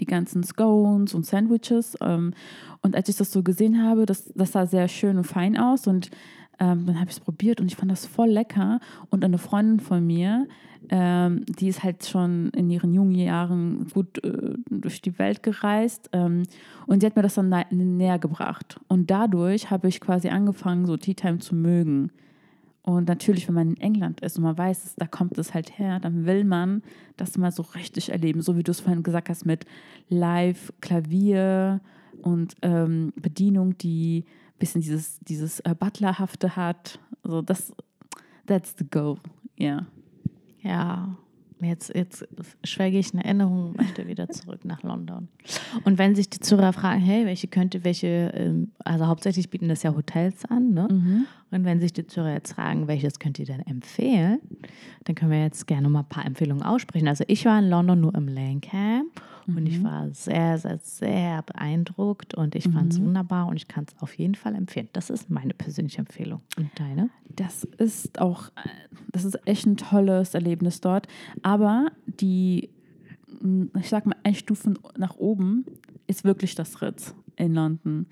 die 0.00 0.06
ganzen 0.06 0.42
Scones 0.42 1.14
und 1.14 1.26
Sandwiches. 1.26 1.96
Ähm, 2.00 2.32
und 2.82 2.96
als 2.96 3.08
ich 3.08 3.16
das 3.16 3.30
so 3.30 3.42
gesehen 3.42 3.82
habe, 3.82 4.06
das, 4.06 4.32
das 4.34 4.52
sah 4.52 4.66
sehr 4.66 4.88
schön 4.88 5.18
und 5.18 5.24
fein 5.24 5.58
aus. 5.58 5.86
Und 5.86 6.10
ähm, 6.60 6.86
dann 6.86 7.00
habe 7.00 7.10
ich 7.10 7.16
es 7.16 7.20
probiert 7.20 7.60
und 7.60 7.66
ich 7.66 7.76
fand 7.76 7.90
das 7.90 8.06
voll 8.06 8.28
lecker. 8.28 8.80
Und 9.08 9.24
eine 9.24 9.38
Freundin 9.38 9.80
von 9.80 10.06
mir, 10.06 10.46
ähm, 10.90 11.44
die 11.46 11.68
ist 11.68 11.82
halt 11.82 12.06
schon 12.06 12.50
in 12.50 12.70
ihren 12.70 12.92
jungen 12.92 13.14
Jahren 13.14 13.88
gut 13.92 14.22
äh, 14.22 14.54
durch 14.70 15.00
die 15.02 15.18
Welt 15.18 15.42
gereist. 15.42 16.10
Ähm, 16.12 16.44
und 16.86 17.00
sie 17.00 17.06
hat 17.06 17.16
mir 17.16 17.22
das 17.22 17.34
dann 17.34 17.52
nä- 17.52 17.72
näher 17.74 18.18
gebracht. 18.18 18.78
Und 18.88 19.10
dadurch 19.10 19.70
habe 19.70 19.88
ich 19.88 20.00
quasi 20.00 20.28
angefangen, 20.28 20.86
so 20.86 20.96
Tea 20.96 21.14
Time 21.14 21.38
zu 21.38 21.54
mögen. 21.54 22.12
Und 22.82 23.08
natürlich, 23.08 23.46
wenn 23.46 23.54
man 23.54 23.70
in 23.70 23.76
England 23.76 24.20
ist 24.20 24.38
und 24.38 24.44
man 24.44 24.56
weiß, 24.56 24.96
da 24.96 25.06
kommt 25.06 25.36
es 25.38 25.52
halt 25.54 25.78
her, 25.78 26.00
dann 26.00 26.24
will 26.24 26.44
man 26.44 26.82
das 27.16 27.36
mal 27.36 27.52
so 27.52 27.62
richtig 27.62 28.10
erleben. 28.10 28.40
So 28.42 28.56
wie 28.56 28.62
du 28.62 28.70
es 28.70 28.80
vorhin 28.80 29.02
gesagt 29.02 29.28
hast 29.28 29.44
mit 29.44 29.66
Live, 30.08 30.72
Klavier 30.80 31.80
und 32.22 32.56
ähm, 32.62 33.12
Bedienung, 33.16 33.76
die 33.78 34.24
bisschen 34.60 34.80
dieses, 34.80 35.18
dieses 35.20 35.58
äh, 35.60 35.74
Butlerhafte 35.76 36.54
hat. 36.54 37.00
So, 37.24 37.42
das, 37.42 37.72
that's 38.46 38.74
the 38.78 38.84
goal, 38.88 39.16
ja. 39.56 39.86
Ja, 40.62 41.16
jetzt, 41.60 41.94
jetzt 41.94 42.28
schwelge 42.64 42.98
ich 42.98 43.12
in 43.12 43.20
Erinnerung 43.20 43.70
und 43.70 43.76
möchte 43.78 44.06
wieder 44.06 44.28
zurück 44.28 44.64
nach 44.64 44.82
London. 44.82 45.28
Und 45.84 45.98
wenn 45.98 46.14
sich 46.14 46.28
die 46.30 46.40
Zuhörer 46.40 46.72
fragen, 46.72 47.00
hey, 47.00 47.26
welche 47.26 47.48
könnte, 47.48 47.82
welche, 47.84 48.30
ähm, 48.34 48.72
also 48.84 49.06
hauptsächlich 49.06 49.50
bieten 49.50 49.68
das 49.68 49.82
ja 49.82 49.94
Hotels 49.94 50.44
an, 50.44 50.74
ne? 50.74 50.86
Und 51.50 51.64
wenn 51.64 51.80
sich 51.80 51.92
die 51.92 52.06
Zuhörer 52.06 52.34
jetzt 52.34 52.52
fragen, 52.52 52.86
welches 52.86 53.18
könnt 53.18 53.38
ihr 53.38 53.46
denn 53.46 53.60
empfehlen, 53.66 54.38
dann 55.04 55.14
können 55.14 55.32
wir 55.32 55.42
jetzt 55.42 55.66
gerne 55.66 55.88
mal 55.88 56.00
ein 56.00 56.08
paar 56.08 56.24
Empfehlungen 56.24 56.62
aussprechen. 56.62 57.08
Also 57.08 57.24
ich 57.26 57.44
war 57.44 57.58
in 57.58 57.68
London 57.68 58.00
nur 58.00 58.14
im 58.14 58.28
Langham 59.54 59.56
Und 59.56 59.66
ich 59.66 59.82
war 59.82 60.10
sehr, 60.12 60.58
sehr, 60.58 60.78
sehr 60.78 61.42
beeindruckt 61.42 62.34
und 62.34 62.54
ich 62.54 62.68
fand 62.68 62.92
es 62.92 63.00
wunderbar 63.00 63.46
und 63.48 63.56
ich 63.56 63.68
kann 63.68 63.86
es 63.88 64.02
auf 64.02 64.14
jeden 64.14 64.34
Fall 64.34 64.54
empfehlen. 64.54 64.88
Das 64.92 65.10
ist 65.10 65.30
meine 65.30 65.54
persönliche 65.54 65.98
Empfehlung. 65.98 66.40
Und 66.56 66.70
deine? 66.74 67.10
Das 67.28 67.64
ist 67.64 68.20
auch, 68.20 68.48
äh, 68.48 68.68
das 69.12 69.24
ist 69.24 69.38
echt 69.46 69.66
ein 69.66 69.76
tolles 69.76 70.34
Erlebnis 70.34 70.80
dort. 70.80 71.06
Aber 71.42 71.90
die, 72.06 72.70
ich 73.78 73.88
sag 73.88 74.06
mal, 74.06 74.16
ein 74.22 74.34
Stufen 74.34 74.78
nach 74.96 75.16
oben 75.16 75.64
ist 76.06 76.24
wirklich 76.24 76.54
das 76.54 76.82
Ritz 76.82 77.14
in 77.36 77.54
London. 77.54 78.06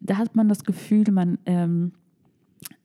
Da 0.00 0.16
hat 0.18 0.34
man 0.34 0.48
das 0.48 0.64
Gefühl, 0.64 1.10
man 1.12 1.38
ähm, 1.46 1.92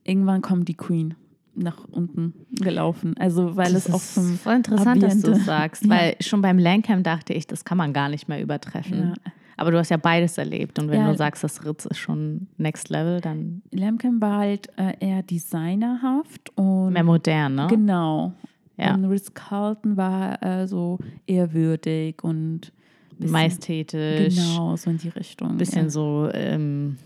irgendwann 0.04 0.40
kommt 0.42 0.68
die 0.68 0.76
Queen 0.76 1.14
nach 1.58 1.84
unten 1.90 2.32
gelaufen. 2.52 3.14
Also 3.18 3.56
weil 3.56 3.74
es 3.74 3.92
auch 3.92 4.00
zum 4.00 4.38
voll 4.38 4.54
interessant, 4.56 5.02
dass 5.02 5.20
du 5.20 5.28
Ambiente- 5.28 5.40
es 5.40 5.46
sagst, 5.46 5.84
Ja. 5.84 5.90
weil 5.90 6.16
schon 6.20 6.40
beim 6.42 6.58
Langham 6.58 7.02
dachte 7.02 7.32
ich, 7.34 7.46
das 7.46 7.64
kann 7.64 7.78
man 7.78 7.92
gar 7.92 8.08
nicht 8.08 8.28
mehr 8.28 8.40
übertreffen. 8.42 8.98
Ja. 9.08 9.14
Aber 9.56 9.72
du 9.72 9.78
hast 9.78 9.90
ja 9.90 9.96
beides 9.96 10.38
erlebt 10.38 10.78
und 10.78 10.88
wenn 10.88 11.00
Ja. 11.00 11.10
du 11.10 11.16
sagst, 11.16 11.42
das 11.42 11.64
Ritz 11.64 11.84
ist 11.86 11.98
schon 11.98 12.46
Next 12.58 12.90
Level, 12.90 13.20
dann 13.20 13.62
Lamken 13.72 14.20
war 14.20 14.38
halt 14.38 14.68
äh, 14.76 14.92
eher 15.00 15.22
designerhaft 15.24 16.50
und 16.56 16.92
mehr 16.92 17.02
modern, 17.04 17.54
ne? 17.56 17.66
genau. 17.68 18.32
Ja. 18.76 18.94
Und 18.94 19.04
Ritz 19.06 19.34
Carlton 19.34 19.96
war 19.96 20.40
äh, 20.42 20.68
so 20.68 20.98
ehrwürdig 21.26 22.22
und 22.22 22.72
bisschen- 23.18 23.32
Majestätisch, 23.32 24.36
Genau, 24.36 24.76
so 24.76 24.90
in 24.90 24.98
die 24.98 25.08
Richtung. 25.08 25.56
bisschen 25.56 25.90
so 25.90 26.28
ähm, 26.32 26.96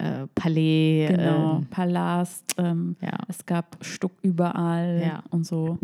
äh, 0.00 0.26
Palais. 0.34 1.06
Genau, 1.08 1.58
Ähm, 1.58 1.66
Palast. 1.66 2.54
Ähm, 2.58 2.96
ja. 3.00 3.18
Es 3.28 3.44
gab 3.46 3.76
Stuck 3.80 4.12
überall 4.22 5.00
Ja. 5.04 5.22
und 5.30 5.44
so. 5.46 5.78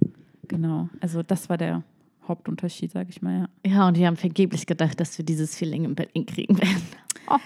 Genau. 0.49 0.89
Also 1.01 1.23
das 1.23 1.49
war 1.49 1.57
der 1.59 1.83
Hauptunterschied, 2.27 2.91
sag 2.91 3.09
ich 3.09 3.23
mal, 3.23 3.49
ja. 3.65 3.71
ja, 3.71 3.89
und 3.89 3.97
die 3.97 4.05
haben 4.07 4.17
vergeblich 4.17 4.67
gedacht, 4.67 4.99
dass 4.99 5.17
wir 5.17 5.25
dieses 5.25 5.55
Feeling 5.55 5.85
in 5.85 5.95
Berlin 5.95 6.27
kriegen 6.27 6.59
werden. 6.59 6.83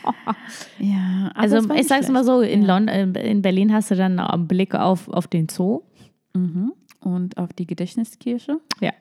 Ja, 0.78 1.30
aber 1.34 1.38
Also 1.40 1.56
es 1.56 1.68
war 1.68 1.76
ich 1.76 1.86
sag's 1.86 2.08
mal 2.08 2.22
schlecht. 2.22 2.26
so, 2.26 2.40
in, 2.42 2.62
Ja. 2.62 2.66
London, 2.78 3.14
in 3.14 3.40
Berlin 3.42 3.72
hast 3.72 3.90
du 3.90 3.96
dann 3.96 4.18
einen 4.18 4.46
Blick 4.46 4.74
auf, 4.74 5.08
auf 5.08 5.26
den 5.26 5.48
Zoo. 5.48 5.80
Mhm. 6.34 6.72
Und 7.00 7.38
auf 7.38 7.52
die 7.54 7.66
Gedächtniskirche. 7.66 8.58
Ja. 8.80 8.92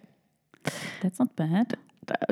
That's 1.01 1.19
not 1.19 1.35
bad. 1.35 1.77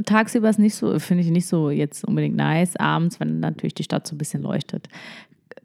Tagsüber 0.06 0.50
ist 0.50 0.60
nicht 0.60 0.76
so, 0.76 0.98
finde 1.00 1.24
ich 1.24 1.30
nicht 1.30 1.48
so 1.48 1.70
jetzt 1.70 2.04
unbedingt 2.04 2.36
nice. 2.36 2.76
Abends, 2.76 3.20
wenn 3.20 3.40
natürlich 3.40 3.76
die 3.76 3.84
Stadt 3.84 4.08
so 4.08 4.16
ein 4.16 4.18
bisschen 4.18 4.42
leuchtet, 4.42 4.88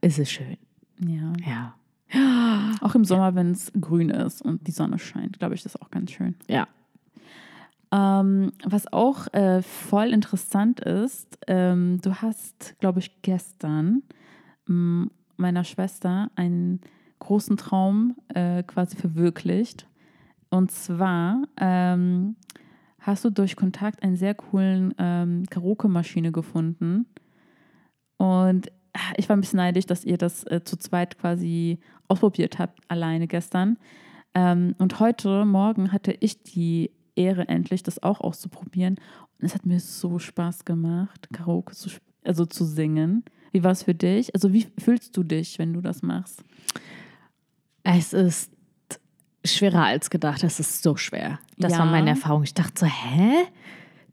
ist 0.01 0.19
es 0.19 0.31
schön. 0.31 0.57
Ja. 0.99 1.33
Ja. 1.45 1.75
Auch 2.81 2.95
im 2.95 3.05
Sommer, 3.05 3.35
wenn 3.35 3.53
es 3.53 3.73
grün 3.81 4.11
ist 4.11 4.43
und 4.43 4.67
die 4.67 4.73
Sonne 4.73 4.99
scheint, 4.99 5.39
glaube 5.39 5.55
ich, 5.55 5.63
das 5.63 5.75
ist 5.75 5.81
auch 5.81 5.91
ganz 5.91 6.11
schön. 6.11 6.35
Ja. 6.49 6.69
Ähm, 7.91 8.53
was 8.65 8.93
auch 8.93 9.33
äh, 9.35 9.63
voll 9.63 10.13
interessant 10.13 10.81
ist, 10.81 11.39
ähm, 11.47 12.01
du 12.03 12.15
hast, 12.17 12.75
glaube 12.81 13.01
ich, 13.01 13.23
gestern 13.23 14.03
m, 14.69 15.11
meiner 15.37 15.65
Schwester 15.65 16.31
einen 16.37 16.81
großen 17.19 17.57
Traum 17.57 18.17
äh, 18.35 18.63
quasi 18.63 18.97
verwirklicht. 18.97 19.87
Und 20.51 20.71
zwar 20.71 21.43
ähm, 21.59 22.37
hast 23.03 23.25
du 23.25 23.31
durch 23.31 23.57
Kontakt 23.57 24.03
einen 24.03 24.17
sehr 24.17 24.35
coolen 24.35 24.95
ähm, 24.99 25.45
Karaoke-Maschine 25.51 26.33
gefunden. 26.33 27.07
Und 28.17 28.71
ah, 28.95 29.13
ich 29.17 29.29
war 29.29 29.37
ein 29.37 29.41
bisschen 29.41 29.59
neidisch, 29.59 29.87
dass 29.87 30.05
ihr 30.05 30.17
das 30.17 30.45
äh, 30.45 30.63
zu 30.65 30.77
zweit 30.77 31.19
quasi 31.19 31.81
ausprobiert 32.09 32.59
habt, 32.59 32.81
alleine 32.89 33.27
gestern. 33.27 33.77
Ähm, 34.35 34.75
und 34.79 35.01
heute 35.01 35.45
Morgen 35.45 35.93
hatte 35.93 36.17
ich 36.21 36.43
die 36.43 36.93
Ehre, 37.17 37.49
endlich 37.49 37.83
das 37.83 38.03
auch 38.03 38.21
auszuprobieren. 38.21 38.97
Und 39.39 39.47
es 39.47 39.55
hat 39.55 39.67
mir 39.67 39.81
so 39.81 40.19
Spaß 40.19 40.65
gemacht, 40.65 41.29
Karaoke 41.33 41.75
zu, 41.75 41.91
also 42.25 42.47
zu 42.47 42.65
singen. 42.65 43.25
Wie 43.51 43.65
war 43.65 43.73
es 43.73 43.83
für 43.83 43.95
dich? 43.95 44.35
Also, 44.35 44.53
wie 44.53 44.67
fühlst 44.79 45.17
du 45.17 45.25
dich, 45.25 45.59
wenn 45.59 45.75
du 45.75 45.81
das 45.81 46.03
machst? 46.03 46.43
Es 47.83 48.13
ist 48.13 48.53
schwerer 49.45 49.85
als 49.85 50.11
gedacht. 50.11 50.43
Es 50.45 50.61
ist 50.61 50.83
so 50.83 50.97
schwer. 50.97 51.39
Das 51.59 51.73
Ja. 51.73 51.81
war 51.81 51.87
meine 51.87 52.11
Erfahrung. 52.11 52.43
Ich 52.45 52.55
dachte 52.55 52.73
so, 52.81 52.87
hä? 52.87 53.33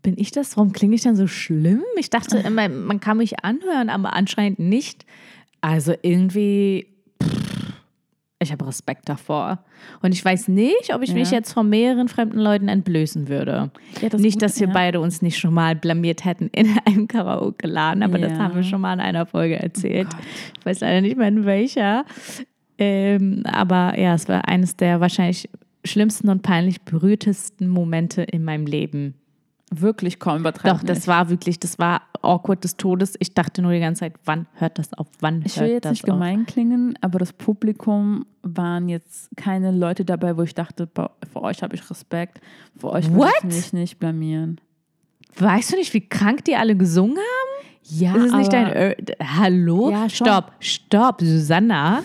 Bin 0.02 0.16
ich 0.18 0.32
das? 0.32 0.56
Warum 0.56 0.72
klinge 0.72 0.96
ich 0.96 1.02
dann 1.04 1.16
so 1.16 1.28
schlimm? 1.28 1.84
Ich 1.98 2.10
dachte 2.10 2.38
immer, 2.38 2.70
man 2.70 3.00
kann 3.00 3.18
mich 3.18 3.44
anhören, 3.44 3.90
aber 3.90 4.14
anscheinend 4.14 4.60
nicht. 4.60 5.06
Also 5.62 5.94
irgendwie, 6.02 6.88
pff, 7.22 7.74
ich 8.42 8.54
habe 8.54 8.66
Respekt 8.66 9.10
davor. 9.10 9.60
Und 10.02 10.14
ich 10.14 10.24
weiß 10.24 10.48
nicht, 10.48 10.94
ob 10.96 11.02
ich 11.02 11.10
Ja. 11.10 11.16
mich 11.16 11.32
jetzt 11.32 11.52
von 11.52 11.68
mehreren 11.68 12.08
fremden 12.08 12.40
Leuten 12.40 12.70
entblößen 12.70 13.28
würde. 13.28 13.72
Ja, 14.02 14.08
das 14.08 14.22
nicht, 14.22 14.36
Gute- 14.36 14.46
dass 14.46 14.60
wir 14.62 14.68
beide 14.68 15.02
uns 15.02 15.22
nicht 15.22 15.38
schon 15.38 15.54
mal 15.54 15.76
blamiert 15.76 16.24
hätten 16.24 16.48
in 16.54 16.80
einem 16.86 17.10
Karaoke-Laden, 17.10 18.02
aber 18.02 18.20
das 18.20 18.32
haben 18.40 18.56
wir 18.56 18.64
schon 18.64 18.80
mal 18.80 18.94
in 18.94 19.02
einer 19.02 19.26
Folge 19.26 19.62
erzählt. 19.62 20.10
Gott. 20.10 20.20
ich 20.60 20.66
weiß 20.66 20.80
leider 20.80 21.02
nicht 21.02 21.18
mehr 21.18 21.28
in 21.28 21.44
welcher. 21.46 22.06
Ähm, 22.80 23.44
aber 23.46 24.00
ja, 24.00 24.14
es 24.16 24.28
war 24.28 24.48
eines 24.48 24.76
der 24.78 25.00
wahrscheinlich 25.02 25.50
schlimmsten 25.86 26.30
und 26.30 26.42
peinlich 26.42 26.82
berührtesten 26.82 27.68
Momente 27.68 28.22
in 28.24 28.44
meinem 28.44 28.66
Leben. 28.66 29.16
Wirklich 29.72 30.18
kaum 30.20 30.40
übertreiben. 30.40 30.78
Doch, 30.80 30.84
das 30.84 31.08
war 31.08 31.30
wirklich, 31.30 31.60
das 31.60 31.78
war 31.78 32.02
awkward 32.24 32.64
des 32.64 32.76
Todes. 32.78 33.16
Ich 33.20 33.36
dachte 33.36 33.62
nur 33.62 33.72
die 33.72 33.80
ganze 33.80 34.00
Zeit, 34.00 34.14
wann 34.26 34.48
hört 34.54 34.80
das 34.80 34.92
auf? 34.94 35.08
Wann 35.20 35.44
Ich 35.46 35.58
hört 35.58 35.68
will 35.68 35.74
jetzt 35.76 35.86
das 35.86 35.92
nicht 35.92 36.04
auf? 36.06 36.10
gemein 36.10 36.46
klingen, 36.48 36.98
aber 37.02 37.20
das 37.20 37.34
Publikum 37.34 38.26
waren 38.42 38.90
jetzt 38.90 39.30
keine 39.36 39.72
Leute 39.72 40.06
dabei, 40.06 40.36
wo 40.38 40.42
ich 40.42 40.56
dachte, 40.56 40.90
für 40.96 41.44
euch 41.44 41.62
habe 41.62 41.76
ich 41.76 41.88
Respekt, 41.90 42.42
für 42.78 42.90
euch 42.92 43.12
würde 43.12 43.30
ich 43.40 43.44
mich 43.44 43.74
nicht 43.74 44.00
blamieren. 44.00 44.60
Weißt 45.38 45.72
du 45.74 45.76
nicht, 45.78 45.94
wie 45.94 46.02
krank 46.02 46.46
die 46.46 46.56
alle 46.56 46.76
gesungen 46.76 47.18
haben? 47.18 47.68
Ja, 47.84 48.16
Ist 48.16 48.26
es 48.26 48.34
nicht 48.34 48.52
dein. 48.54 48.76
Ö 48.76 48.94
Hallo? 49.24 49.92
Ja, 49.92 50.10
stopp, 50.10 50.54
stopp, 50.60 51.22
Susanna. 51.22 52.02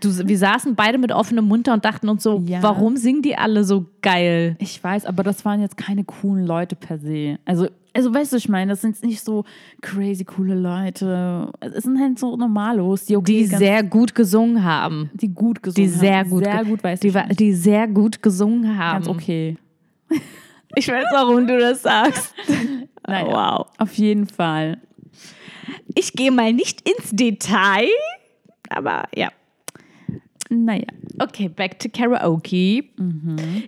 Du, 0.00 0.26
wir 0.28 0.38
saßen 0.38 0.74
beide 0.74 0.98
mit 0.98 1.12
offenem 1.12 1.46
Mund 1.46 1.66
da 1.66 1.74
und 1.74 1.84
dachten 1.84 2.08
uns 2.08 2.22
so, 2.22 2.42
Ja. 2.46 2.62
warum 2.62 2.96
singen 2.96 3.22
die 3.22 3.36
alle 3.36 3.64
so 3.64 3.86
geil? 4.02 4.56
Ich 4.58 4.82
weiß, 4.82 5.04
aber 5.06 5.22
das 5.22 5.44
waren 5.44 5.60
jetzt 5.60 5.76
keine 5.76 6.04
coolen 6.04 6.46
Leute 6.46 6.74
per 6.76 6.98
se. 6.98 7.38
Also, 7.44 7.68
also 7.92 8.12
weißt 8.12 8.32
du, 8.32 8.36
ich 8.36 8.48
meine, 8.48 8.72
das 8.72 8.80
sind 8.80 9.00
nicht 9.04 9.20
so 9.20 9.44
crazy 9.82 10.24
coole 10.24 10.54
Leute. 10.54 11.52
Es 11.60 11.84
sind 11.84 12.00
halt 12.00 12.18
so 12.18 12.36
Normalos, 12.36 13.04
die, 13.04 13.16
okay, 13.16 13.40
Die 13.40 13.44
sehr 13.46 13.82
gut 13.82 14.14
gesungen 14.14 14.64
haben. 14.64 15.10
die 15.14 15.28
gut 15.28 15.62
gesungen 15.62 15.90
Die 15.90 15.96
sehr 15.96 16.18
haben. 16.18 16.30
gut, 16.30 16.44
sehr 16.44 16.64
gut, 16.64 16.82
weiß 16.82 17.00
die, 17.00 17.08
ich 17.08 17.36
die 17.36 17.52
sehr 17.52 17.86
gut 17.86 18.22
gesungen 18.22 18.76
haben. 18.78 19.04
Ganz 19.04 19.08
okay. 19.08 19.56
Ich 20.76 20.88
weiß, 20.88 21.04
warum 21.12 21.46
du 21.46 21.56
das 21.58 21.82
sagst. 21.82 22.34
Naja. 23.06 23.26
Wow. 23.58 23.66
Auf 23.78 23.92
jeden 23.98 24.26
Fall. 24.26 24.78
Ich 25.94 26.14
gehe 26.14 26.32
mal 26.32 26.54
nicht 26.54 26.80
ins 26.88 27.10
Detail, 27.10 27.86
aber 28.70 29.04
ja. 29.14 29.28
Naja. 30.54 30.86
Okay, 31.18 31.48
back 31.48 31.78
to 31.78 31.88
Karaoke. 31.88 32.84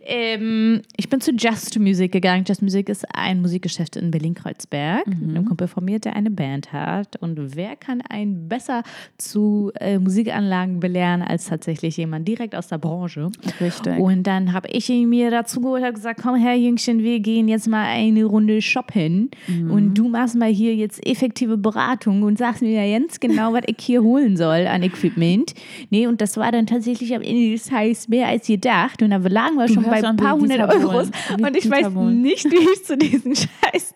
Ähm, 0.05 0.83
ich 0.97 1.09
bin 1.09 1.21
zu 1.21 1.33
Just 1.33 1.79
Music 1.79 2.13
gegangen. 2.13 2.45
Just 2.47 2.63
Music 2.63 2.89
ist 2.89 3.05
ein 3.15 3.41
Musikgeschäft 3.41 3.97
in 3.97 4.11
Berlin-Kreuzberg. 4.11 5.07
Mit 5.07 5.37
einem 5.37 5.45
Kumpel 5.45 5.69
von 5.69 5.85
mir, 5.85 5.99
der 5.99 6.17
eine 6.17 6.31
Band 6.31 6.73
hat. 6.73 7.17
Und 7.17 7.57
wer 7.57 7.77
kann 7.77 8.03
einen 8.03 8.49
besser 8.49 8.83
zu 9.19 9.71
äh, 9.81 9.99
Musikanlagen 9.99 10.81
belehren 10.81 11.23
als 11.23 11.47
tatsächlich 11.47 11.97
jemand 11.97 12.27
direkt 12.27 12.55
aus 12.55 12.69
der 12.69 12.79
Branche? 12.79 13.31
Richtig. 13.61 13.99
Und 13.99 14.25
dann 14.25 14.53
habe 14.53 14.69
ich 14.69 14.89
ihn 14.91 15.09
mir 15.09 15.31
dazu 15.31 15.61
geholt 15.61 15.85
und 15.85 15.95
gesagt, 15.95 16.21
komm 16.23 16.37
her 16.37 16.57
Jüngchen, 16.57 17.03
wir 17.03 17.21
gehen 17.21 17.49
jetzt 17.49 17.69
mal 17.69 17.85
eine 17.87 18.25
Runde 18.25 18.61
shoppen 18.63 19.31
und 19.71 19.95
du 19.95 20.09
machst 20.09 20.37
mal 20.37 20.51
hier 20.51 20.75
jetzt 20.75 21.05
effektive 21.07 21.57
Beratung 21.57 22.23
und 22.23 22.39
sagst 22.39 22.63
mir 22.63 22.85
ja 22.85 22.99
ganz 22.99 23.21
genau, 23.21 23.53
was 23.53 23.63
ich 23.67 23.77
hier 23.81 24.03
holen 24.03 24.37
soll 24.37 24.67
an 24.67 24.83
Equipment. 24.83 25.55
Nee, 25.91 26.07
und 26.07 26.21
das 26.21 26.37
war 26.37 26.53
dann 26.53 26.67
tatsächlich 26.67 26.76
am 27.15 27.23
Ende 27.23 27.53
des 27.53 27.67
Tages 27.67 28.09
mehr 28.09 28.29
als 28.29 28.47
gedacht 28.47 29.03
und 29.03 29.11
da 29.11 29.17
lagen 29.17 29.57
wir 29.57 29.69
schon 29.69 29.85
bei 29.85 30.03
ein 30.03 30.17
paar 30.17 30.35
hundert. 30.35 30.73
Euros 30.73 31.11
Wie 31.37 31.43
und 31.43 31.57
ich 31.57 31.71
weiß 31.71 31.91
nicht, 31.91 32.45
wie 32.51 32.73
ich 32.73 32.85
zu 32.85 32.97
diesem 32.97 33.35
scheiß 33.37 33.95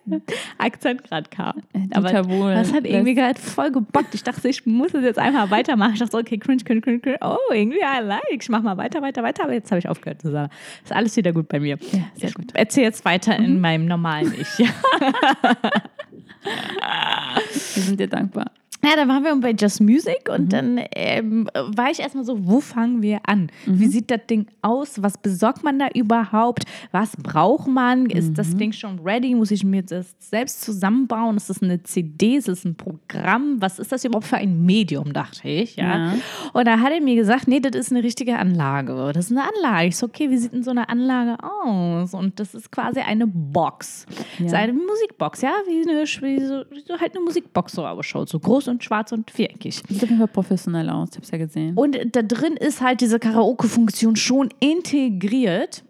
Akzent 0.58 1.04
gerade 1.04 1.28
kam. 1.30 1.62
Aber 1.92 2.08
Dieter 2.08 2.24
Bohlen 2.24 2.56
das 2.56 2.72
hat 2.72 2.86
irgendwie 2.86 3.14
gerade 3.14 3.40
voll 3.40 3.70
gebockt. 3.70 4.14
Ich 4.14 4.22
dachte, 4.22 4.48
ich 4.48 4.66
muss 4.66 4.94
es 4.94 5.04
jetzt 5.04 5.18
einfach 5.18 5.50
weitermachen. 5.50 5.94
Ich 5.94 6.00
dachte, 6.00 6.16
okay, 6.16 6.38
cringe, 6.38 6.62
cringe, 6.64 6.80
cringe, 6.80 7.00
cringe. 7.00 7.18
Oh, 7.20 7.36
irgendwie, 7.52 7.78
I 7.78 8.00
like. 8.02 8.22
Ich 8.30 8.48
mach 8.48 8.62
mal 8.62 8.76
weiter, 8.76 9.02
weiter, 9.02 9.22
weiter. 9.22 9.44
Aber 9.44 9.52
jetzt 9.52 9.70
habe 9.70 9.78
ich 9.78 9.88
aufgehört 9.88 10.20
zu 10.22 10.30
sagen. 10.30 10.50
Ist 10.82 10.92
alles 10.92 11.16
wieder 11.16 11.32
gut 11.32 11.48
bei 11.48 11.60
mir. 11.60 11.78
Ja, 11.92 12.00
sehr 12.14 12.28
ich 12.28 12.34
gut. 12.34 12.54
erzähle 12.54 12.86
jetzt 12.86 13.04
weiter 13.04 13.36
in 13.36 13.60
meinem 13.60 13.86
normalen 13.86 14.34
Ich. 14.38 14.58
Wir 17.74 17.82
sind 17.82 18.00
dir 18.00 18.08
dankbar. 18.08 18.50
Ja, 18.82 18.96
da 18.96 19.06
waren 19.08 19.22
wir 19.24 19.36
bei 19.36 19.50
Just 19.52 19.80
Music 19.80 20.28
und 20.34 20.52
dann 20.52 20.80
ähm, 20.94 21.48
war 21.54 21.90
ich 21.90 22.00
erstmal 22.00 22.24
so, 22.24 22.46
wo 22.46 22.60
fangen 22.60 23.02
wir 23.02 23.20
an? 23.26 23.50
Wie 23.66 23.86
sieht 23.86 24.10
das 24.10 24.20
Ding 24.28 24.46
aus? 24.62 25.02
Was 25.02 25.18
besorgt 25.18 25.62
man 25.62 25.78
da 25.78 25.88
überhaupt? 25.94 26.64
Was 26.90 27.14
braucht 27.16 27.68
man? 27.68 28.06
Ist 28.06 28.38
das 28.38 28.56
Ding 28.56 28.72
schon 28.72 28.98
ready? 29.00 29.34
Muss 29.34 29.50
ich 29.50 29.64
mir 29.64 29.82
das 29.82 30.14
selbst 30.18 30.62
zusammenbauen? 30.62 31.36
Ist 31.36 31.50
das 31.50 31.62
eine 31.62 31.82
CD? 31.82 32.36
Ist 32.36 32.48
das 32.48 32.64
ein 32.64 32.74
Programm? 32.74 33.56
Was 33.60 33.78
ist 33.78 33.92
das 33.92 34.04
überhaupt 34.04 34.26
für 34.26 34.36
ein 34.38 34.64
Medium, 34.64 35.12
dachte 35.12 35.46
ich. 35.48 35.76
Ja. 35.76 36.14
Ja. 36.14 36.14
Und 36.54 36.66
da 36.66 36.80
hat 36.80 36.92
er 36.92 37.00
mir 37.02 37.16
gesagt, 37.16 37.48
nee, 37.48 37.60
das 37.60 37.74
ist 37.78 37.92
eine 37.92 38.02
richtige 38.02 38.38
Anlage. 38.38 39.10
Das 39.12 39.30
ist 39.30 39.36
eine 39.36 39.42
Anlage. 39.42 39.88
Ich 39.88 39.96
so, 39.96 40.06
okay, 40.06 40.30
wie 40.30 40.38
sieht 40.38 40.52
denn 40.52 40.62
so 40.62 40.70
eine 40.70 40.88
Anlage 40.88 41.36
aus? 41.64 42.14
Und 42.14 42.40
das 42.40 42.54
ist 42.54 42.72
quasi 42.72 43.00
eine 43.00 43.26
Box. 43.26 44.06
Das 44.38 44.46
ist 44.46 44.52
Ja. 44.52 44.58
eine 44.58 44.72
Musikbox, 44.72 45.42
ja, 45.42 45.52
wie, 45.66 45.82
eine, 45.88 46.02
wie 46.04 46.46
so 46.46 46.98
halt 46.98 47.14
eine 47.14 47.24
Musikbox 47.24 47.72
so 47.72 47.86
ausschaut. 47.86 48.28
So 48.28 48.38
groß 48.38 48.69
und 48.70 48.84
schwarz 48.84 49.12
und 49.12 49.30
viereckig. 49.30 49.82
Sieht 49.88 50.02
auf 50.02 50.08
jeden 50.08 50.18
Fall 50.18 50.28
professionell 50.28 50.88
aus. 50.88 51.10
Ich 51.12 51.16
hab's 51.16 51.30
ja 51.30 51.38
gesehen. 51.38 51.76
Und 51.76 51.98
da 52.12 52.22
drin 52.22 52.54
ist 52.54 52.80
halt 52.80 53.00
diese 53.00 53.18
Karaoke-Funktion 53.18 54.16
schon 54.16 54.48
integriert. 54.60 55.82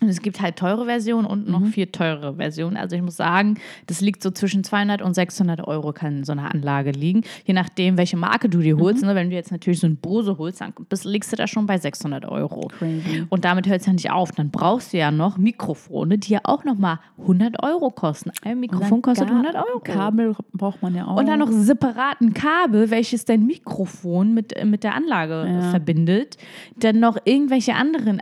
Und 0.00 0.08
es 0.08 0.22
gibt 0.22 0.40
halt 0.40 0.56
teure 0.56 0.86
Versionen 0.86 1.26
und 1.26 1.48
noch 1.48 1.64
viel 1.66 1.86
teure 1.86 2.36
Versionen. 2.36 2.76
Also 2.78 2.96
ich 2.96 3.02
muss 3.02 3.16
sagen, 3.16 3.58
das 3.86 4.00
liegt 4.00 4.22
so 4.22 4.30
zwischen 4.30 4.64
200 4.64 5.02
und 5.02 5.12
600 5.14 5.66
Euro 5.68 5.92
kann 5.92 6.24
so 6.24 6.32
eine 6.32 6.50
Anlage 6.50 6.90
liegen. 6.92 7.22
Je 7.44 7.52
nachdem, 7.52 7.98
welche 7.98 8.16
Marke 8.16 8.48
du 8.48 8.60
dir 8.60 8.78
holst. 8.78 9.04
Ne? 9.04 9.14
Wenn 9.14 9.28
du 9.30 9.36
jetzt 9.36 9.52
natürlich 9.52 9.80
so 9.80 9.86
ein 9.86 9.96
Bose 9.96 10.38
holst, 10.38 10.60
dann 10.62 10.72
bist, 10.88 11.04
liegst 11.04 11.30
du 11.32 11.36
da 11.36 11.46
schon 11.46 11.66
bei 11.66 11.76
600 11.76 12.24
Euro. 12.24 12.68
Crazy. 12.68 13.26
Und 13.28 13.44
damit 13.44 13.68
hört 13.68 13.80
es 13.80 13.86
ja 13.86 13.92
nicht 13.92 14.10
auf. 14.10 14.32
Dann 14.32 14.50
brauchst 14.50 14.92
du 14.92 14.98
ja 14.98 15.10
noch 15.10 15.36
Mikrofone, 15.36 16.16
die 16.18 16.32
ja 16.32 16.40
auch 16.44 16.64
nochmal 16.64 16.98
100 17.18 17.62
Euro 17.62 17.90
kosten. 17.90 18.30
Ein 18.42 18.60
Mikrofon 18.60 19.02
kostet 19.02 19.28
Ga- 19.28 19.34
100 19.34 19.54
Euro. 19.56 19.80
Kabel 19.80 20.34
braucht 20.54 20.80
man 20.82 20.94
ja 20.94 21.06
auch. 21.06 21.16
Und 21.18 21.26
dann 21.26 21.40
noch 21.40 21.50
separaten 21.50 22.32
Kabel, 22.32 22.90
welches 22.90 23.26
dein 23.26 23.44
Mikrofon 23.44 24.32
mit, 24.32 24.54
mit 24.64 24.82
der 24.82 24.94
Anlage 24.94 25.46
Ja. 25.46 25.70
verbindet. 25.70 26.38
Dann 26.76 27.00
noch 27.00 27.18
irgendwelche 27.24 27.74
anderen 27.74 28.20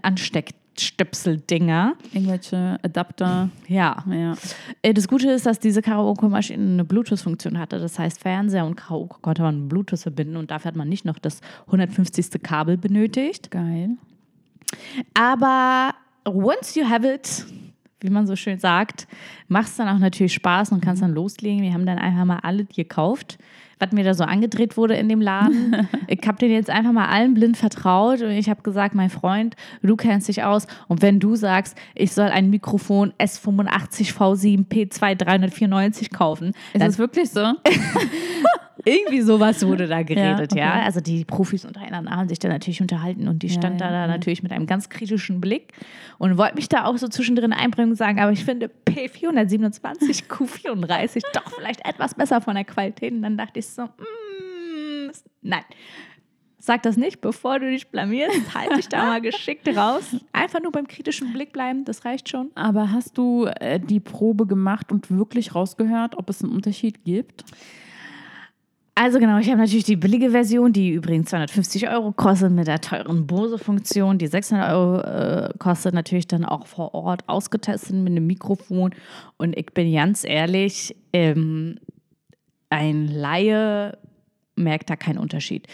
Ansteckstöpsel-Dinger. 0.79 1.95
irgendwelche 2.13 2.79
Adapter. 2.83 3.51
Ja. 3.67 4.05
Ja. 4.11 4.35
Äh, 4.83 4.95
Das 4.95 5.09
Gute 5.09 5.31
ist, 5.31 5.47
dass 5.47 5.59
diese 5.59 5.83
Karaoke-Maschine 5.83 6.63
eine 6.63 6.85
Bluetooth-Funktion 6.85 7.59
hatte. 7.59 7.79
Das 7.79 7.99
heißt, 7.99 8.21
Fernseher 8.21 8.65
und 8.65 8.77
Karaoke 8.77 9.19
konnte 9.21 9.43
man 9.43 9.61
mit 9.63 9.69
Bluetooth 9.71 10.01
verbinden 10.01 10.37
und 10.37 10.51
dafür 10.51 10.69
hat 10.69 10.77
man 10.77 10.89
nicht 10.89 11.05
noch 11.05 11.19
das 11.19 11.41
150. 11.67 12.43
Kabel 12.43 12.77
benötigt. 12.77 13.51
Geil. 13.51 13.91
Aber 15.15 15.95
once 16.25 16.75
you 16.75 16.89
have 16.89 17.07
it, 17.07 17.45
wie 18.01 18.11
man 18.11 18.27
so 18.27 18.37
schön 18.37 18.59
sagt, 18.59 19.09
macht 19.49 19.69
es 19.69 19.77
dann 19.77 19.89
auch 19.89 19.99
natürlich 19.99 20.35
Spaß 20.35 20.73
und 20.73 20.81
kannst 20.81 21.03
dann 21.03 21.13
loslegen. 21.15 21.63
Wir 21.63 21.73
haben 21.73 21.87
dann 21.87 21.99
einfach 21.99 22.25
mal 22.25 22.39
alle 22.43 22.65
gekauft, 22.65 23.39
was 23.79 23.93
mir 23.93 24.05
da 24.05 24.15
so 24.15 24.25
angedreht 24.25 24.77
wurde 24.77 24.95
in 24.95 25.09
dem 25.09 25.21
Laden. 25.21 25.89
ich 26.07 26.21
habe 26.27 26.39
den 26.39 26.51
jetzt 26.51 26.71
einfach 26.71 26.93
mal 26.93 27.07
allen 27.07 27.35
blind 27.35 27.57
vertraut 27.57 28.23
und 28.23 28.31
ich 28.31 28.49
habe 28.49 28.63
gesagt, 28.63 28.95
mein 28.95 29.11
Freund, 29.11 29.57
du 29.83 29.97
kennst 29.97 30.29
dich 30.29 30.43
aus 30.43 30.67
und 30.89 31.03
wenn 31.03 31.21
du 31.21 31.37
sagst, 31.37 31.77
ich 31.95 32.13
soll 32.13 32.29
ein 32.29 32.51
Mikrofon 32.51 33.13
S85 33.19 34.15
V7 34.15 34.67
P2 34.67 35.15
394 35.15 36.11
kaufen, 36.11 36.49
Ist 36.73 36.81
dann 36.81 36.91
es 36.91 36.99
wirklich 36.99 37.31
so? 37.31 37.41
irgendwie 38.85 39.23
sowas 39.23 39.67
wurde 39.67 39.87
da 39.87 40.03
geredet, 40.05 40.55
ja. 40.55 40.71
okay. 40.71 40.85
Also 40.85 41.01
die 41.01 41.25
Profis 41.25 41.65
untereinander 41.65 42.11
haben 42.13 42.29
sich 42.29 42.39
da 42.39 42.49
natürlich 42.49 42.81
unterhalten 42.81 43.29
und 43.29 43.43
die 43.43 43.51
stand 43.51 43.81
ja, 43.81 43.87
da, 43.87 43.93
da 43.93 44.01
ja. 44.03 44.07
natürlich 44.07 44.43
mit 44.43 44.53
einem 44.53 44.67
ganz 44.67 44.89
kritischen 44.89 45.41
Blick 45.41 45.73
und 46.19 46.37
wollte 46.39 46.55
mich 46.55 46.69
da 46.69 46.85
auch 46.85 46.97
so 46.97 47.09
zwischendrin 47.09 47.53
einbringen 47.53 47.91
und 47.91 47.97
sagen, 47.97 48.21
aber 48.21 48.33
ich 48.33 48.45
finde 48.45 48.71
P427, 48.87 50.27
Q34 50.29 51.23
doch 51.33 51.51
vielleicht 51.57 51.85
etwas 51.87 52.15
besser 52.15 52.41
von 52.41 52.55
der 52.55 52.65
Qualität. 52.65 53.13
Und 53.13 53.23
dann 53.23 53.37
dachte 53.37 53.59
ich 53.59 53.67
so, 53.67 53.85
mm, 53.85 55.11
nein. 55.43 55.65
Sag 56.61 56.83
das 56.83 56.97
nicht, 56.97 57.21
bevor 57.21 57.61
du 57.61 57.71
dich 57.71 57.89
blamierst. 57.89 58.55
Halt 58.55 58.77
dich 58.77 58.89
da 58.89 59.07
mal 59.07 59.21
geschickt 59.23 59.69
raus. 59.75 60.17
Einfach 60.33 60.61
nur 60.61 60.73
beim 60.73 60.87
kritischen 60.87 61.33
Blick 61.33 61.53
bleiben, 61.53 61.85
das 61.85 62.05
reicht 62.05 62.29
schon. 62.29 62.51
Aber 62.57 62.93
hast 62.93 63.17
du 63.17 63.47
äh, 63.47 63.79
die 63.81 64.01
Probe 64.01 64.45
gemacht 64.45 64.93
und 64.93 65.11
wirklich 65.11 65.55
rausgehört, 65.55 66.19
ob 66.19 66.29
es 66.29 66.43
einen 66.43 66.53
Unterschied 66.53 67.05
gibt? 67.05 67.45
Also 69.01 69.21
genau, 69.21 69.39
ich 69.39 69.47
habe 69.49 69.59
natürlich 69.59 69.85
die 69.85 69.95
billige 69.95 70.31
Version, 70.31 70.73
die 70.73 70.91
übrigens 70.91 71.31
250 71.31 71.89
Euro 71.89 72.11
kostet, 72.11 72.51
mit 72.51 72.67
der 72.67 72.81
teuren 72.81 73.29
Bose-Funktion, 73.29 74.19
die 74.19 74.27
600 74.27 74.73
Euro 74.73 75.01
äh, 75.03 75.51
kostet, 75.57 75.95
natürlich 75.95 76.27
dann 76.27 76.45
auch 76.45 76.67
vor 76.67 76.95
Ort 76.95 77.23
ausgetestet 77.29 77.95
mit 77.95 78.11
einem 78.11 78.27
Mikrofon. 78.27 78.93
Und 79.37 79.57
ich 79.57 79.67
bin 79.67 79.93
ganz 79.93 80.25
ehrlich, 80.25 80.97
ähm, 81.13 81.79
ein 82.71 83.07
Laie 83.07 83.97
merkt 84.57 84.91
da 84.91 84.97
keinen 84.97 85.19
Unterschied. 85.19 85.69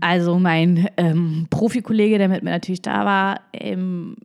Also 0.00 0.40
mein 0.40 0.88
ähm, 0.96 1.46
Profikollege, 1.50 2.18
der 2.18 2.28
mit 2.28 2.42
mir 2.42 2.50
natürlich 2.50 2.82
da 2.82 3.04
war, 3.04 3.40
ähm, 3.52 4.16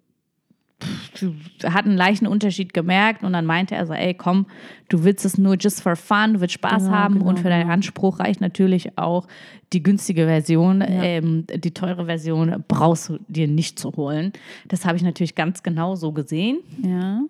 hat 1.63 1.86
einen 1.86 1.98
leichten 1.98 2.28
Unterschied 2.28 2.74
gemerkt 2.74 3.24
und 3.24 3.34
dann 3.34 3.46
meinte 3.46 3.76
er 3.76 3.86
so, 3.86 3.93
ey, 3.93 4.13
komm, 4.13 4.46
du 4.89 5.04
willst 5.04 5.26
es 5.26 5.38
nur 5.38 5.56
just 5.60 5.82
for 5.82 5.96
fun, 5.96 6.34
du 6.34 6.41
willst 6.41 6.54
Spaß 6.56 6.84
Genau, 6.86 6.96
haben 6.96 7.13
genau, 7.15 7.28
und 7.30 7.39
für 7.39 7.50
deinen 7.50 7.62
genau. 7.63 7.74
Anspruch 7.74 8.19
reicht 8.19 8.41
natürlich 8.41 8.98
auch 8.98 9.28
die 9.72 9.82
günstige 9.84 10.26
Version. 10.26 10.84
Ähm, 10.86 11.46
die 11.48 11.72
teure 11.72 12.06
Version 12.06 12.63
brauchst 12.67 13.10
du 13.10 13.19
dir 13.28 13.48
nicht 13.48 13.80
zu 13.80 13.91
holen. 13.96 14.34
Das 14.67 14.86
habe 14.86 14.98
ich 14.98 15.04
natürlich 15.04 15.36
ganz 15.36 15.63
genau 15.63 15.96
so 15.96 16.12
gesehen 16.12 16.60
Ja. 16.82 17.22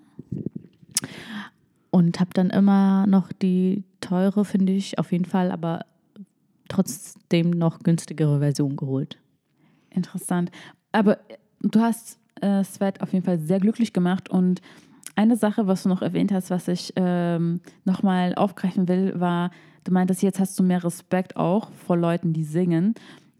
und 1.89 2.19
habe 2.19 2.31
dann 2.33 2.49
immer 2.49 3.05
noch 3.07 3.31
die 3.31 3.83
teure, 4.01 4.45
finde 4.45 4.73
ich, 4.73 4.99
auf 4.99 5.11
jeden 5.11 5.25
Fall, 5.25 5.51
aber 5.51 5.85
trotzdem 6.69 7.51
noch 7.51 7.79
günstigere 7.79 8.39
Version 8.39 8.75
geholt. 8.75 9.19
Interessant. 9.91 10.49
Aber 10.91 11.19
du 11.61 11.79
hast 11.79 12.19
äh, 12.41 12.63
Svet 12.63 13.01
auf 13.01 13.13
jeden 13.13 13.25
Fall 13.25 13.39
sehr 13.39 13.59
glücklich 13.59 13.93
gemacht 13.93 14.29
und 14.29 14.61
eine 15.15 15.35
Sache, 15.37 15.67
was 15.67 15.83
du 15.83 15.89
noch 15.89 16.01
erwähnt 16.01 16.31
hast, 16.31 16.49
was 16.49 16.67
ich 16.67 16.93
ähm, 16.95 17.61
nochmal 17.85 18.33
aufgreifen 18.35 18.87
will, 18.87 19.19
war, 19.19 19.51
du 19.83 19.91
meintest, 19.93 20.23
jetzt 20.23 20.39
hast 20.39 20.57
du 20.57 20.63
mehr 20.63 20.83
Respekt 20.83 21.35
auch 21.35 21.71
vor 21.71 21.97
Leuten, 21.97 22.33
die 22.33 22.43
singen. 22.43 22.95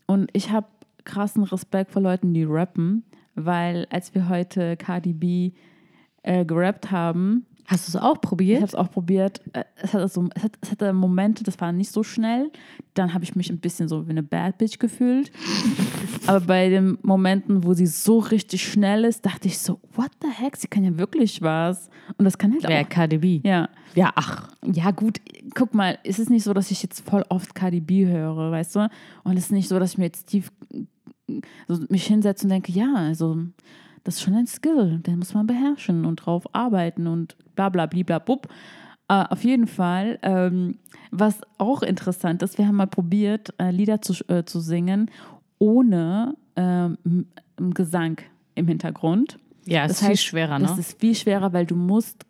Und 0.06 0.30
ich 0.34 0.52
habe 0.52 0.68
krassen 1.04 1.44
Respekt 1.44 1.92
vor 1.92 2.02
Leuten, 2.02 2.34
die 2.34 2.44
rappen, 2.44 3.04
weil 3.36 3.88
als 3.90 4.14
wir 4.14 4.30
heute 4.30 4.78
Cardi 4.78 5.14
B 5.14 5.52
äh, 6.22 6.46
gerappt 6.46 6.92
haben, 6.92 7.46
Hast 7.66 7.88
du 7.88 7.98
es 7.98 8.04
auch 8.04 8.16
ich 8.16 8.22
probiert? 8.22 8.58
habe 8.58 8.68
es 8.68 8.76
auch 8.76 8.92
probiert. 8.92 9.42
Äh, 9.54 9.64
Es 9.78 9.94
hatte, 9.94 10.08
so, 10.10 10.28
es, 10.36 10.44
hat, 10.44 10.52
es 10.62 10.70
hatte 10.72 10.92
Momente, 10.94 11.44
das 11.46 11.60
war 11.62 11.72
nicht 11.72 11.92
so 11.92 12.04
schnell. 12.04 12.52
Dann 12.94 13.14
habe 13.14 13.24
ich 13.24 13.36
mich 13.38 13.50
ein 13.50 13.60
bisschen 13.60 13.88
so 13.88 14.06
wie 14.06 14.12
eine 14.12 14.22
Bad 14.22 14.58
Bitch 14.58 14.80
gefühlt. 14.80 15.32
Aber 16.28 16.42
bei 16.42 16.70
den 16.70 16.98
Momenten, 17.02 17.64
wo 17.64 17.74
sie 17.74 17.86
so 17.86 18.20
richtig 18.20 18.70
schnell 18.70 19.04
ist, 19.06 19.26
dachte 19.26 19.48
ich 19.48 19.60
so, 19.60 19.80
what 19.96 20.12
the 20.22 20.30
heck, 20.30 20.56
sie 20.56 20.68
kann 20.68 20.84
ja 20.84 20.98
wirklich 20.98 21.42
was. 21.42 21.90
Und 22.18 22.26
das 22.26 22.38
kann 22.38 22.54
halt 22.54 22.64
Wer 22.68 22.82
auch. 22.82 22.90
KDB? 22.90 23.42
Ja. 23.44 23.70
Ja, 23.96 24.12
ach. 24.16 24.50
ja, 24.66 24.92
gut, 24.92 25.20
guck 25.54 25.74
mal, 25.74 26.00
es 26.04 26.20
ist 26.20 26.30
nicht 26.30 26.44
so, 26.44 26.54
dass 26.54 26.72
ich 26.72 26.82
jetzt 26.82 27.08
voll 27.08 27.24
oft 27.30 27.54
Cardi 27.54 27.80
B 27.80 28.06
höre, 28.08 28.52
weißt 28.52 28.76
du? 28.76 28.90
Und 29.24 29.38
es 29.38 29.46
ist 29.46 29.52
nicht 29.52 29.70
so, 29.70 29.80
dass 29.80 29.92
ich 29.92 29.98
mir 29.98 30.06
jetzt 30.06 30.28
tief 30.28 30.52
so 31.68 31.80
mich 31.90 32.06
hinsetze 32.06 32.46
und 32.46 32.50
denke, 32.50 32.72
ja, 32.72 32.94
also 32.96 33.38
das 34.04 34.16
ist 34.16 34.22
schon 34.22 34.36
ein 34.36 34.48
Skill, 34.48 35.00
den 35.00 35.20
muss 35.20 35.34
man 35.34 35.48
beherrschen 35.48 36.06
und 36.06 36.18
drauf 36.18 36.44
arbeiten 36.54 37.08
und 37.08 37.36
bla 37.56 37.70
bla 37.70 37.86
bla 37.86 38.20
bub. 38.20 38.48
Äh, 39.08 39.26
auf 39.30 39.44
jeden 39.44 39.68
Fall, 39.68 40.20
ähm, 40.22 40.80
was 41.12 41.42
auch 41.58 41.84
interessant 41.84 42.42
ist, 42.42 42.58
wir 42.58 42.68
haben 42.68 42.76
mal 42.76 42.88
probiert, 42.88 43.54
äh, 43.58 43.72
Lieder 43.72 44.02
zu, 44.02 44.14
äh, 44.28 44.44
zu 44.44 44.60
singen 44.60 45.10
ohne 45.64 46.36
ähm, 46.58 46.98
Gesang 47.58 48.18
im 48.56 48.68
Hintergrund. 48.68 49.40
Ja, 49.66 49.84
Das 49.84 49.94
ist 49.94 50.00
viel 50.00 50.10
heißt, 50.10 50.24
schwerer, 50.26 50.60
ne? 50.60 50.66
Das 50.68 50.78
ist 50.78 51.00
viel 51.00 51.16
schwerer, 51.16 51.54
weil 51.54 51.66
du 51.66 51.76
musst 51.76 52.26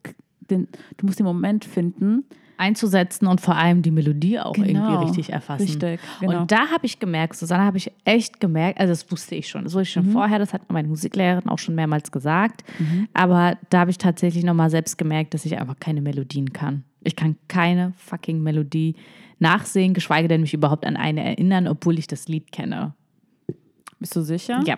den, 0.52 0.68
du 0.98 1.06
musst 1.08 1.18
den 1.20 1.26
Moment 1.26 1.66
finden. 1.66 2.26
Einzusetzen 2.58 3.26
und 3.26 3.42
vor 3.42 3.56
allem 3.56 3.82
die 3.82 3.90
Melodie 3.90 4.40
auch 4.40 4.54
Genau. 4.54 4.68
irgendwie 4.68 5.06
richtig 5.06 5.32
erfassen. 5.34 5.64
Richtig, 5.64 6.00
genau. 6.20 6.42
Und 6.42 6.52
da 6.52 6.68
habe 6.72 6.86
ich 6.86 7.00
gemerkt, 7.00 7.36
Susanne 7.36 7.64
habe 7.64 7.78
ich 7.78 7.92
echt 8.06 8.40
gemerkt, 8.40 8.80
also 8.80 8.92
das 8.92 9.12
wusste 9.12 9.34
ich 9.34 9.50
schon, 9.50 9.64
das 9.64 9.74
wusste 9.74 9.82
ich 9.90 9.96
Mhm. 9.96 10.04
schon 10.04 10.12
vorher, 10.14 10.38
das 10.38 10.54
hat 10.54 10.72
meine 10.72 10.88
Musiklehrerin 10.88 11.50
auch 11.50 11.58
schon 11.58 11.74
mehrmals 11.74 12.12
gesagt, 12.12 12.64
aber 13.14 13.58
da 13.72 13.80
habe 13.80 13.90
ich 13.92 13.98
tatsächlich 13.98 14.44
nochmal 14.44 14.70
selbst 14.70 15.00
gemerkt, 15.00 15.34
dass 15.34 15.46
ich 15.46 15.58
einfach 15.60 15.80
keine 15.80 16.02
Melodien 16.02 16.54
kann. 16.54 16.84
Ich 17.02 17.16
kann 17.16 17.36
keine 17.48 17.94
fucking 17.98 18.44
Melodie 18.44 18.96
nachsehen, 19.40 19.96
geschweige 19.96 20.28
denn 20.28 20.42
mich 20.42 20.54
überhaupt 20.54 20.86
an 20.86 20.96
eine 20.96 21.24
erinnern, 21.24 21.68
obwohl 21.68 21.98
ich 21.98 22.06
das 22.08 22.28
Lied 22.28 22.52
kenne. 22.52 22.94
Bist 24.04 24.16
du 24.18 24.22
sicher? 24.22 24.62
Ja, 24.66 24.78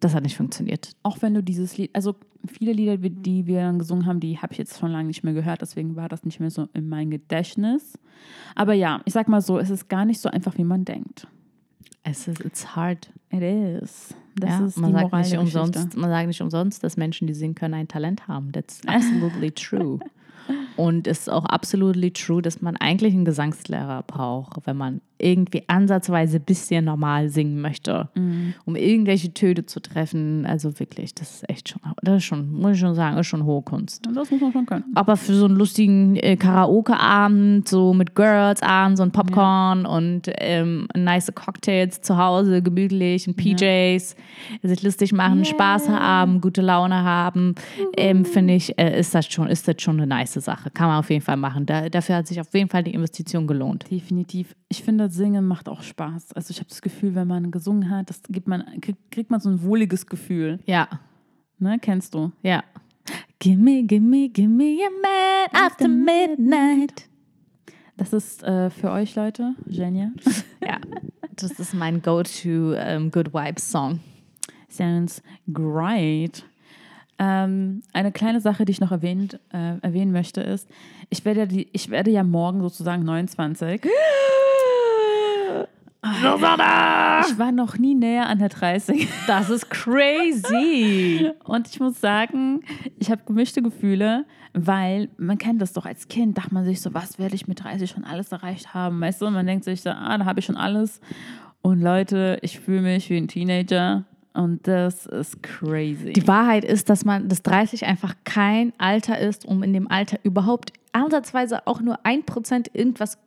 das 0.00 0.12
hat 0.12 0.24
nicht 0.24 0.36
funktioniert. 0.36 0.90
Auch 1.04 1.22
wenn 1.22 1.34
du 1.34 1.42
dieses 1.42 1.78
Lied, 1.78 1.90
also 1.94 2.16
viele 2.46 2.72
Lieder, 2.72 2.96
die- 2.98 3.46
wir 3.46 3.60
dann 3.60 3.78
gesungen 3.78 4.06
haben, 4.06 4.18
die 4.18 4.38
habe 4.38 4.52
ich 4.52 4.58
jetzt 4.58 4.78
schon 4.80 4.90
lange 4.90 5.06
nicht 5.06 5.22
mehr 5.22 5.34
gehört, 5.34 5.62
deswegen 5.62 5.94
war 5.94 6.08
das 6.08 6.24
nicht 6.24 6.40
mehr 6.40 6.50
so 6.50 6.68
in 6.74 6.88
mein 6.88 7.10
Gedächtnis. 7.10 7.96
Aber 8.56 8.72
ja, 8.74 9.00
ich 9.04 9.12
sag 9.12 9.28
mal 9.28 9.40
so, 9.40 9.58
es 9.60 9.70
ist 9.70 9.88
gar 9.88 10.04
nicht 10.04 10.20
so 10.20 10.28
einfach, 10.28 10.58
wie 10.58 10.64
man 10.64 10.84
denkt. 10.84 11.28
Es 12.02 12.26
ist 12.26 12.44
it's 12.44 12.74
hard. 12.74 13.12
It 13.30 13.42
is. 13.42 14.14
Das 14.34 14.50
ja, 14.50 14.66
ist 14.66 14.78
man, 14.78 14.92
sagt 14.92 15.12
nicht 15.14 15.38
umsonst, 15.38 15.96
man 15.96 16.10
sagt 16.10 16.26
nicht 16.26 16.42
umsonst, 16.42 16.82
dass 16.84 16.96
Menschen, 16.96 17.26
die 17.28 17.34
singen 17.34 17.54
können, 17.54 17.74
ein 17.74 17.88
Talent 17.88 18.26
haben. 18.28 18.50
That's 18.52 18.80
absolutely 18.86 19.52
true. 19.52 20.00
Und 20.76 21.06
es 21.06 21.20
ist 21.20 21.30
auch 21.30 21.44
absolutely 21.44 22.10
true, 22.10 22.42
dass 22.42 22.60
man 22.60 22.76
eigentlich 22.76 23.14
einen 23.14 23.24
Gesangslehrer 23.24 24.02
braucht, 24.06 24.66
wenn 24.66 24.76
man 24.76 25.00
irgendwie 25.18 25.62
ansatzweise 25.66 26.36
ein 26.38 26.44
bisschen 26.44 26.84
normal 26.84 27.28
singen 27.30 27.60
möchte, 27.60 28.08
um 28.64 28.76
irgendwelche 28.76 29.32
Töne 29.32 29.64
zu 29.66 29.80
treffen. 29.80 30.44
Also 30.46 30.78
wirklich, 30.78 31.14
das 31.14 31.36
ist 31.36 31.48
echt 31.48 31.70
schon, 31.70 31.80
das 32.02 32.18
ist 32.18 32.24
schon, 32.24 32.52
muss 32.52 32.72
ich 32.72 32.80
schon 32.80 32.94
sagen, 32.94 33.16
ist 33.16 33.26
schon 33.26 33.44
hohe 33.44 33.62
Kunst. 33.62 34.06
Das 34.14 34.30
muss 34.30 34.40
man 34.40 34.52
schon 34.52 34.66
können. 34.66 34.84
Aber 34.94 35.16
für 35.16 35.34
so 35.34 35.46
einen 35.46 35.56
lustigen 35.56 36.16
äh, 36.16 36.36
Karaoke-Abend, 36.36 37.68
so 37.68 37.94
mit 37.94 38.14
Girls 38.14 38.62
abends 38.62 39.00
und 39.00 39.12
Popcorn 39.12 39.86
und 39.86 40.30
ähm, 40.38 40.88
nice 40.94 41.32
Cocktails 41.34 42.00
zu 42.02 42.16
Hause, 42.18 42.62
gemütlich, 42.62 43.26
und 43.26 43.36
PJs, 43.36 44.16
sich 44.62 44.82
lustig 44.82 45.12
machen, 45.12 45.44
Spaß 45.44 45.88
haben, 45.88 46.40
gute 46.40 46.60
Laune 46.60 47.02
haben, 47.02 47.54
ähm, 47.96 48.24
finde 48.24 48.54
ich, 48.54 48.78
äh, 48.78 48.98
ist, 48.98 49.14
das 49.14 49.26
schon, 49.26 49.48
ist 49.48 49.66
das 49.66 49.76
schon 49.80 49.96
eine 49.96 50.06
nice 50.06 50.34
Sache. 50.34 50.65
Kann 50.74 50.88
man 50.88 50.98
auf 50.98 51.10
jeden 51.10 51.22
Fall 51.22 51.36
machen. 51.36 51.66
Da, 51.66 51.88
dafür 51.88 52.16
hat 52.16 52.26
sich 52.26 52.40
auf 52.40 52.52
jeden 52.54 52.68
Fall 52.68 52.82
die 52.84 52.94
Investition 52.94 53.46
gelohnt. 53.46 53.90
Definitiv. 53.90 54.54
Ich 54.68 54.82
finde, 54.82 55.08
Singen 55.10 55.46
macht 55.46 55.68
auch 55.68 55.82
Spaß. 55.82 56.32
Also 56.32 56.50
ich 56.50 56.58
habe 56.58 56.68
das 56.68 56.82
Gefühl, 56.82 57.14
wenn 57.14 57.28
man 57.28 57.50
gesungen 57.50 57.90
hat, 57.90 58.10
das 58.10 58.22
gibt 58.28 58.48
man, 58.48 58.64
kriegt, 59.10 59.30
man 59.30 59.40
so 59.40 59.48
ein 59.50 59.62
wohliges 59.62 60.06
Gefühl. 60.06 60.60
Ja, 60.66 60.88
Ne, 61.58 61.78
kennst 61.80 62.14
du? 62.14 62.32
ja. 62.42 62.62
Gimme, 63.38 63.84
gimme, 63.84 64.28
gimme 64.30 64.64
a 64.84 64.90
man 65.54 65.64
after 65.66 65.88
midnight. 65.88 67.08
Das 67.96 68.12
ist 68.12 68.42
äh, 68.42 68.68
für 68.70 68.90
euch 68.90 69.14
Leute, 69.14 69.54
Genia. 69.66 70.10
Ja, 70.62 70.78
das 71.36 71.52
ist 71.52 71.72
mein 71.74 72.02
Go-To 72.02 72.72
ähm, 72.74 73.10
Good 73.10 73.32
Vibes 73.32 73.70
Song. 73.70 74.00
Sounds 74.68 75.22
great. 75.52 76.44
Ähm, 77.18 77.82
eine 77.92 78.12
kleine 78.12 78.40
Sache, 78.40 78.64
die 78.64 78.72
ich 78.72 78.80
noch 78.80 78.92
erwähnt, 78.92 79.40
äh, 79.52 79.78
erwähnen 79.80 80.12
möchte, 80.12 80.42
ist, 80.42 80.68
ich 81.08 81.24
werde, 81.24 81.40
ja 81.40 81.46
die, 81.46 81.68
ich 81.72 81.90
werde 81.90 82.10
ja 82.10 82.22
morgen 82.22 82.60
sozusagen 82.60 83.04
29. 83.04 83.82
Ich 87.28 87.38
war 87.38 87.52
noch 87.52 87.78
nie 87.78 87.94
näher 87.94 88.28
an 88.28 88.38
der 88.38 88.48
30. 88.48 89.08
Das 89.26 89.50
ist 89.50 89.70
crazy. 89.70 91.32
Und 91.44 91.68
ich 91.68 91.80
muss 91.80 92.00
sagen, 92.00 92.60
ich 92.98 93.10
habe 93.10 93.22
gemischte 93.26 93.62
Gefühle, 93.62 94.24
weil 94.52 95.08
man 95.16 95.38
kennt 95.38 95.60
das 95.60 95.72
doch 95.72 95.84
als 95.84 96.08
Kind, 96.08 96.38
dachte 96.38 96.54
man 96.54 96.64
sich 96.64 96.80
so, 96.80 96.94
was 96.94 97.18
werde 97.18 97.34
ich 97.34 97.48
mit 97.48 97.62
30 97.64 97.90
schon 97.90 98.04
alles 98.04 98.30
erreicht 98.30 98.72
haben? 98.72 99.00
Weißt 99.00 99.20
du, 99.20 99.26
und 99.26 99.34
man 99.34 99.46
denkt 99.46 99.64
sich 99.64 99.82
so, 99.82 99.90
ah, 99.90 100.16
da 100.16 100.24
habe 100.24 100.40
ich 100.40 100.46
schon 100.46 100.56
alles. 100.56 101.00
Und 101.62 101.80
Leute, 101.80 102.38
ich 102.42 102.60
fühle 102.60 102.82
mich 102.82 103.10
wie 103.10 103.16
ein 103.16 103.28
Teenager 103.28 104.04
und 104.36 104.66
das 104.66 105.06
ist 105.06 105.42
crazy. 105.42 106.12
Die 106.12 106.28
Wahrheit 106.28 106.64
ist, 106.64 106.90
dass 106.90 107.04
man 107.04 107.28
das 107.28 107.42
30 107.42 107.86
einfach 107.86 108.14
kein 108.24 108.72
Alter 108.78 109.18
ist, 109.18 109.46
um 109.46 109.62
in 109.62 109.72
dem 109.72 109.90
Alter 109.90 110.18
überhaupt 110.22 110.72
ansatzweise 110.92 111.66
auch 111.66 111.80
nur 111.80 112.04
ein 112.04 112.24
Prozent 112.24 112.70
irgendwas 112.74 113.18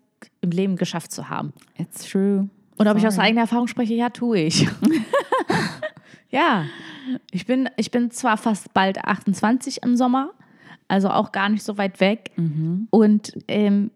im 0.41 0.52
Leben 0.52 0.76
geschafft 0.76 1.12
zu 1.12 1.30
haben. 1.30 1.54
It's 1.78 2.10
true. 2.10 2.50
Und 2.78 2.88
ob 2.88 2.98
ich 2.98 3.06
aus 3.08 3.15
Sorry. 3.15 3.28
eigener 3.28 3.41
Erfahrung 3.41 3.67
spreche, 3.67 3.93
ja, 3.93 4.10
tue 4.10 4.39
ich. 4.39 4.67
ja, 6.30 6.65
ich 7.32 7.45
bin, 7.45 7.69
ich 7.76 7.91
bin 7.91 8.12
zwar 8.12 8.38
fast 8.38 8.74
bald 8.74 9.04
28 9.04 9.84
im 9.84 9.98
Sommer, 9.98 10.32
also 10.88 11.10
auch 11.10 11.32
gar 11.32 11.50
nicht 11.50 11.63
so 11.63 11.78
weit 11.78 12.00
weg. 12.00 12.32
Und 12.89 13.34
ähm, 13.48 13.91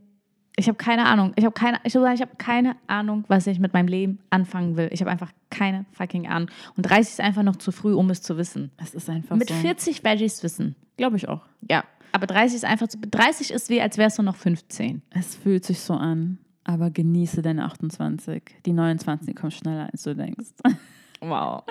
ich 0.56 0.68
habe 0.68 0.78
keine 0.78 1.06
Ahnung. 1.06 1.34
Ich 1.36 1.46
habe 1.46 1.54
keine, 1.54 1.80
ich, 1.84 1.94
sagen, 1.94 2.14
ich 2.14 2.22
habe 2.22 2.36
keine 2.38 2.76
Ahnung, 2.88 3.24
was 3.28 3.48
ich 3.48 3.60
mit 3.60 3.74
meinem 3.74 3.88
Leben 3.88 4.20
anfangen 4.30 4.78
will. 4.78 4.90
Ich 4.92 5.02
habe 5.02 5.10
einfach 5.10 5.32
keine 5.50 5.86
fucking 5.94 6.28
Ahnung. 6.28 6.50
Und 6.78 6.84
30 6.84 7.14
ist 7.14 7.22
einfach 7.22 7.44
noch 7.44 7.56
zu 7.56 7.72
früh, 7.72 7.94
um 7.94 8.10
es 8.10 8.22
zu 8.22 8.38
wissen. 8.38 8.72
Es 8.78 8.94
ist 8.94 9.10
einfach 9.10 9.36
Mit 9.36 9.50
so. 9.50 9.56
40 9.56 10.04
werde 10.04 10.24
ich 10.24 10.34
es 10.34 10.44
wissen. 10.44 10.76
Glaube 10.98 11.18
ich 11.18 11.28
auch. 11.28 11.42
Ja. 11.70 11.84
Aber 12.12 12.28
30 12.28 12.58
ist 12.58 12.66
einfach 12.66 12.88
zu. 12.88 13.00
30 13.00 13.52
ist 13.52 13.70
wie, 13.70 13.82
als 13.82 13.98
wärst 13.98 14.20
du 14.20 14.24
noch 14.24 14.36
15. 14.36 15.02
Es 15.10 15.36
fühlt 15.36 15.66
sich 15.66 15.80
so 15.80 15.94
an, 15.94 16.38
aber 16.64 16.92
genieße 16.92 17.42
deine 17.42 17.66
28. 17.66 18.44
Die 18.66 18.74
29 18.74 19.36
kommen 19.36 19.52
schneller, 19.52 19.90
als 19.92 20.04
du 20.04 20.16
denkst. 20.16 20.52
Wow. 21.26 21.64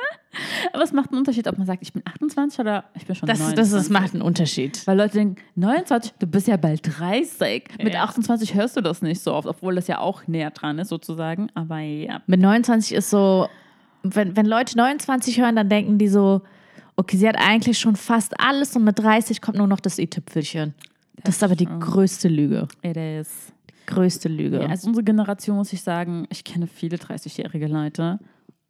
Aber 0.73 0.83
es 0.83 0.93
macht 0.93 1.11
einen 1.11 1.19
Unterschied, 1.19 1.47
ob 1.49 1.59
man 1.59 1.67
sagt, 1.67 1.83
ich 1.83 1.93
bin 1.93 2.03
28 2.07 2.59
oder 2.61 2.85
ich 2.95 3.07
bin 3.07 3.15
schon 3.15 3.27
Das, 3.27 3.39
29. 3.39 3.57
das, 3.73 3.83
das 3.83 3.91
macht 3.91 4.15
einen 4.15 4.23
Unterschied. 4.23 4.87
Weil 4.87 4.97
Leute 4.97 5.15
denken, 5.19 5.37
29, 5.57 6.13
du 6.19 6.27
bist 6.27 6.47
ja 6.49 6.57
bald 6.57 6.81
30. 6.99 7.65
Mit 7.83 7.95
Ja. 7.95 8.05
28 8.05 8.55
hörst 8.55 8.77
du 8.77 8.81
das 8.81 9.03
nicht 9.03 9.21
so 9.21 9.35
oft, 9.35 9.47
obwohl 9.47 9.75
das 9.75 9.89
ja 9.89 9.99
auch 9.99 10.27
näher 10.27 10.51
dran 10.51 10.79
ist 10.79 10.89
sozusagen. 10.89 11.49
Aber 11.55 11.79
ja, 11.81 12.23
Mit 12.27 12.41
29 12.41 12.97
ist 12.97 13.11
so, 13.11 13.49
wenn, 14.03 14.37
wenn 14.37 14.47
Leute 14.47 14.77
29 14.77 15.41
hören, 15.41 15.57
dann 15.57 15.69
denken 15.69 15.99
die 15.99 16.09
so, 16.09 16.43
okay, 16.97 17.17
sie 17.17 17.29
hat 17.29 17.37
eigentlich 17.37 17.79
schon 17.79 17.97
fast 17.97 18.39
alles 18.41 18.75
und 18.77 18.85
mit 18.85 18.99
30 18.99 19.41
kommt 19.41 19.59
nur 19.59 19.67
noch 19.67 19.81
das 19.81 19.99
i-Tüpfelchen. 19.99 20.75
Das 21.25 21.37
ist 21.37 21.43
aber 21.45 21.55
die 21.57 21.67
größte 21.67 22.29
Lüge. 22.29 22.67
it 22.83 22.97
is. 22.97 23.29
Größte 23.87 24.29
Lüge. 24.29 24.61
Ja, 24.63 24.69
also 24.69 24.89
unsere 24.89 25.05
Generation, 25.05 25.57
muss 25.57 25.73
ich 25.73 25.83
sagen, 25.83 26.27
ich 26.31 26.45
kenne 26.45 26.67
viele 26.67 26.97
30-jährige 26.97 27.67
Leute 27.67 28.19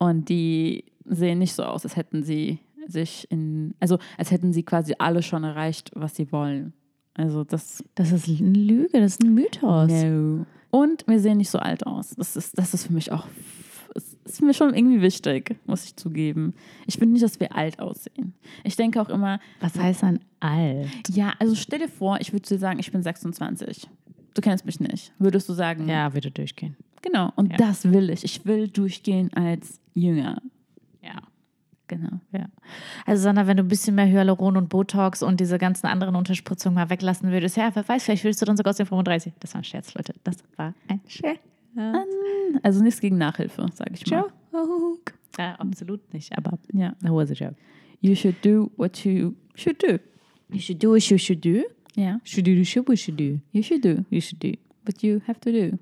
und 0.07 0.29
die 0.29 0.85
sehen 1.05 1.39
nicht 1.39 1.55
so 1.55 1.63
aus, 1.65 1.85
als 1.85 1.97
hätten 1.97 2.23
sie 2.23 2.59
sich 2.87 3.27
in, 3.31 3.75
also 3.81 3.99
als 4.19 4.31
hätten 4.31 4.53
sie 4.53 4.63
quasi 4.63 4.95
alles 4.99 5.25
schon 5.27 5.45
erreicht, 5.45 5.91
was 5.95 6.17
sie 6.17 6.31
wollen. 6.33 6.73
Also 7.15 7.45
das 7.45 7.85
Das 7.95 8.11
ist 8.13 8.29
eine 8.29 8.51
Lüge, 8.59 9.01
das 9.01 9.13
ist 9.15 9.23
ein 9.23 9.35
Mythos. 9.35 9.91
No. 9.91 10.47
Und 10.71 11.05
wir 11.07 11.21
sehen 11.21 11.39
nicht 11.39 11.51
so 11.51 11.59
alt 11.59 11.87
aus. 11.87 12.15
Das 12.17 12.35
ist, 12.37 12.59
das 12.59 12.73
ist 12.75 12.87
für 12.87 12.93
mich 12.95 13.13
auch, 13.13 13.27
das 13.95 14.17
ist 14.25 14.41
mir 14.43 14.55
schon 14.55 14.75
irgendwie 14.75 15.03
wichtig, 15.03 15.57
muss 15.67 15.85
ich 15.85 15.97
zugeben. 15.97 16.55
Ich 16.87 16.95
finde 16.95 17.13
nicht, 17.13 17.23
dass 17.23 17.39
wir 17.39 17.55
alt 17.55 17.79
aussehen. 17.79 18.33
Ich 18.65 18.77
denke 18.77 19.01
auch 19.01 19.11
immer, 19.11 19.39
Was 19.61 19.79
heißt 19.79 20.03
dann 20.03 20.21
alt? 20.41 20.89
ja, 21.11 21.35
also 21.39 21.55
stell 21.55 21.81
dir 21.81 21.89
vor, 21.89 22.19
ich 22.21 22.33
würde 22.33 22.49
dir 22.49 22.59
sagen, 22.59 22.79
ich 22.79 22.91
bin 22.91 23.03
26. 23.03 23.89
Du 24.35 24.41
kennst 24.41 24.65
mich 24.65 24.81
nicht. 24.81 25.13
Würdest 25.19 25.49
du 25.49 25.53
sagen, 25.53 25.89
Ja, 25.89 26.15
würde 26.15 26.31
durchgehen. 26.31 26.77
Genau. 27.03 27.31
Und 27.37 27.51
Ja. 27.53 27.57
das 27.59 27.91
will 27.93 28.11
ich. 28.11 28.25
Ich 28.25 28.45
will 28.47 28.69
durchgehen 28.69 29.33
als 29.35 29.81
Jünger. 29.95 30.41
Ja. 31.03 31.17
Genau. 31.89 32.21
Ja. 32.33 32.47
Also, 33.05 33.25
Sandra, 33.25 33.47
wenn 33.47 33.59
du 33.59 33.63
ein 33.65 33.69
bisschen 33.69 33.95
mehr 33.95 34.07
Hyaluron 34.07 34.57
und 34.57 34.71
Botox 34.71 35.23
und 35.23 35.41
diese 35.41 35.59
ganzen 35.59 35.87
anderen 35.89 36.17
Unterspritzungen 36.17 36.75
mal 36.75 36.89
weglassen 36.89 37.31
würdest, 37.31 37.57
ja, 37.59 37.71
wer 37.75 37.87
weiß, 37.87 38.05
vielleicht 38.05 38.25
würdest 38.25 38.41
du 38.41 38.47
dann 38.47 38.57
sogar 38.57 38.71
aus 38.71 38.77
den 38.79 38.87
35. 38.87 39.35
Das 39.41 39.53
war 39.53 39.61
ein 39.61 39.65
Scherz, 39.65 39.93
Leute. 39.95 40.15
Das 40.25 40.37
war 40.57 40.73
ein 40.89 41.01
Scherz. 41.07 41.39
Also 42.63 42.83
nichts 42.83 43.01
gegen 43.01 43.19
Nachhilfe, 43.19 43.67
sage 43.75 43.93
ich 43.95 44.07
mal. 44.11 44.21
Joke. 44.53 45.13
Ja, 45.39 45.55
absolut 45.57 46.13
nicht, 46.13 46.37
aber 46.37 46.59
Ja. 46.73 46.91
that 47.03 47.11
was 47.11 47.31
a 47.31 47.35
joke. 47.35 47.57
You 48.01 48.15
should 48.15 48.37
do 48.45 48.71
what 48.77 49.05
you 49.05 49.35
should 49.55 49.83
do. 49.83 49.99
You 50.51 50.61
should 50.61 50.83
do 50.83 50.91
what 50.91 51.03
you 51.11 51.19
should 51.19 51.43
do. 51.45 51.63
Ja. 51.95 52.21
Should 52.25 52.47
do, 52.47 52.65
should, 52.65 52.87
what 52.89 52.99
you 52.99 53.05
should 53.05 53.19
do. 53.19 53.41
You 53.53 53.63
should 53.63 53.83
do 53.85 54.05
You 54.11 54.21
should 54.21 54.43
do. 54.43 54.53
what 54.87 55.03
you 55.03 55.21
have 55.27 55.41
to 55.41 55.51
do. 55.51 55.79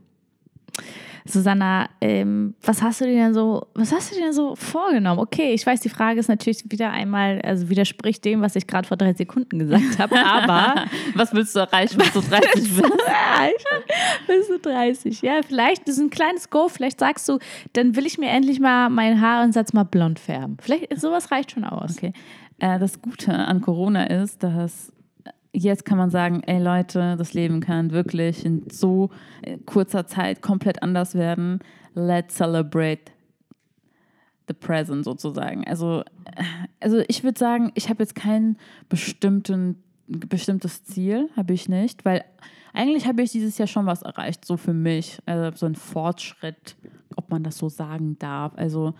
Susanna, 1.27 1.89
ähm, 2.01 2.55
was 2.63 2.83
hast 2.83 3.01
du 3.01 3.05
dir 3.05 3.15
denn 3.15 3.35
so, 3.35 3.67
was 3.75 3.93
hast 3.93 4.11
du 4.11 4.17
dir 4.17 4.23
denn 4.23 4.33
so 4.33 4.57
vorgenommen? 4.57 5.21
Okay, 5.21 5.53
ich 5.53 5.67
weiß, 5.67 5.81
die 5.81 5.89
Frage 5.89 6.19
ist 6.21 6.29
natürlich 6.29 6.65
wieder 6.71 6.91
einmal, 6.91 7.41
also 7.43 7.69
widerspricht 7.69 8.25
dem, 8.25 8.41
was 8.41 8.57
ich 8.57 8.67
gerade 8.67 8.89
vor 8.89 8.97
drei 8.97 9.13
Sekunden 9.13 9.59
gesagt 9.59 9.99
habe, 9.99 10.19
aber 10.19 10.87
Was 11.15 11.33
willst 11.33 11.55
du 11.55 11.61
erreichen, 11.61 11.99
bis 11.99 12.13
du 12.13 12.21
30 12.21 12.53
bist? 12.77 12.83
Bist 14.27 14.51
du 14.51 14.59
30. 14.59 15.23
Ja, 15.23 15.41
vielleicht 15.47 15.89
ist 15.89 15.99
ein 15.99 16.11
kleines 16.11 16.51
Go. 16.51 16.69
Vielleicht 16.69 17.01
sagst 17.01 17.29
du, 17.29 17.39
dann 17.73 17.97
will 17.97 18.07
ich 18.07 18.19
mir 18.19 18.31
endlich 18.31 18.61
mal 18.61 18.91
meinen 18.91 19.21
Haaransatz 19.21 19.73
mal 19.73 19.85
blond 19.85 20.19
färben. 20.19 20.57
Vielleicht 20.61 20.99
sowas 20.99 21.31
reicht 21.31 21.53
schon 21.53 21.65
aus. 21.65 21.97
Okay. 21.97 22.13
Äh, 22.59 22.79
das 22.79 23.01
Gute 23.03 23.33
an 23.35 23.61
Corona 23.61 24.05
ist, 24.05 24.43
dass 24.43 24.93
jetzt 25.53 25.85
kann 25.85 25.99
man 25.99 26.11
sagen, 26.11 26.43
ey 26.47 26.63
Leute, 26.63 27.17
das 27.17 27.35
Leben 27.35 27.61
kann 27.61 27.91
wirklich 27.91 28.45
in 28.45 28.65
so 28.71 29.11
äh, 29.43 29.59
kurzer 29.59 30.07
Zeit 30.07 30.43
komplett 30.43 30.83
anders 30.83 31.15
werden. 31.15 31.61
Let's 31.95 32.37
celebrate 32.37 33.13
the 34.49 34.55
present 34.55 35.05
sozusagen. 35.05 35.67
Also, 35.67 36.03
äh, 36.25 36.45
also 36.81 37.03
ich 37.09 37.25
würde 37.25 37.39
sagen, 37.39 37.73
ich 37.75 37.89
habe 37.89 38.03
jetzt 38.03 38.15
kein 38.15 38.57
bestimmten, 38.89 39.83
bestimmtes 40.07 40.85
Ziel, 40.85 41.31
habe 41.37 41.53
ich 41.53 41.69
nicht, 41.69 42.05
weil 42.05 42.25
eigentlich 42.73 43.07
habe 43.07 43.23
ich 43.23 43.33
dieses 43.33 43.59
Jahr 43.59 43.69
schon 43.69 43.87
was 43.87 44.03
erreicht, 44.03 44.45
so 44.45 44.57
für 44.57 44.75
mich. 44.75 45.19
Also 45.27 45.57
so 45.57 45.67
ein 45.67 45.75
Fortschritt, 45.75 46.77
ob 47.17 47.31
man 47.31 47.43
das 47.43 47.59
so 47.59 47.69
sagen 47.69 48.19
darf. 48.19 48.53
Also 48.57 48.95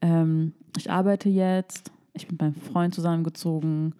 ähm, 0.00 0.52
ich 0.76 0.90
arbeite 0.90 1.28
jetzt, 1.28 1.92
ich 2.14 2.26
bin 2.26 2.36
beim 2.36 2.54
Freund 2.54 2.94
zusammengezogen. 2.94 3.94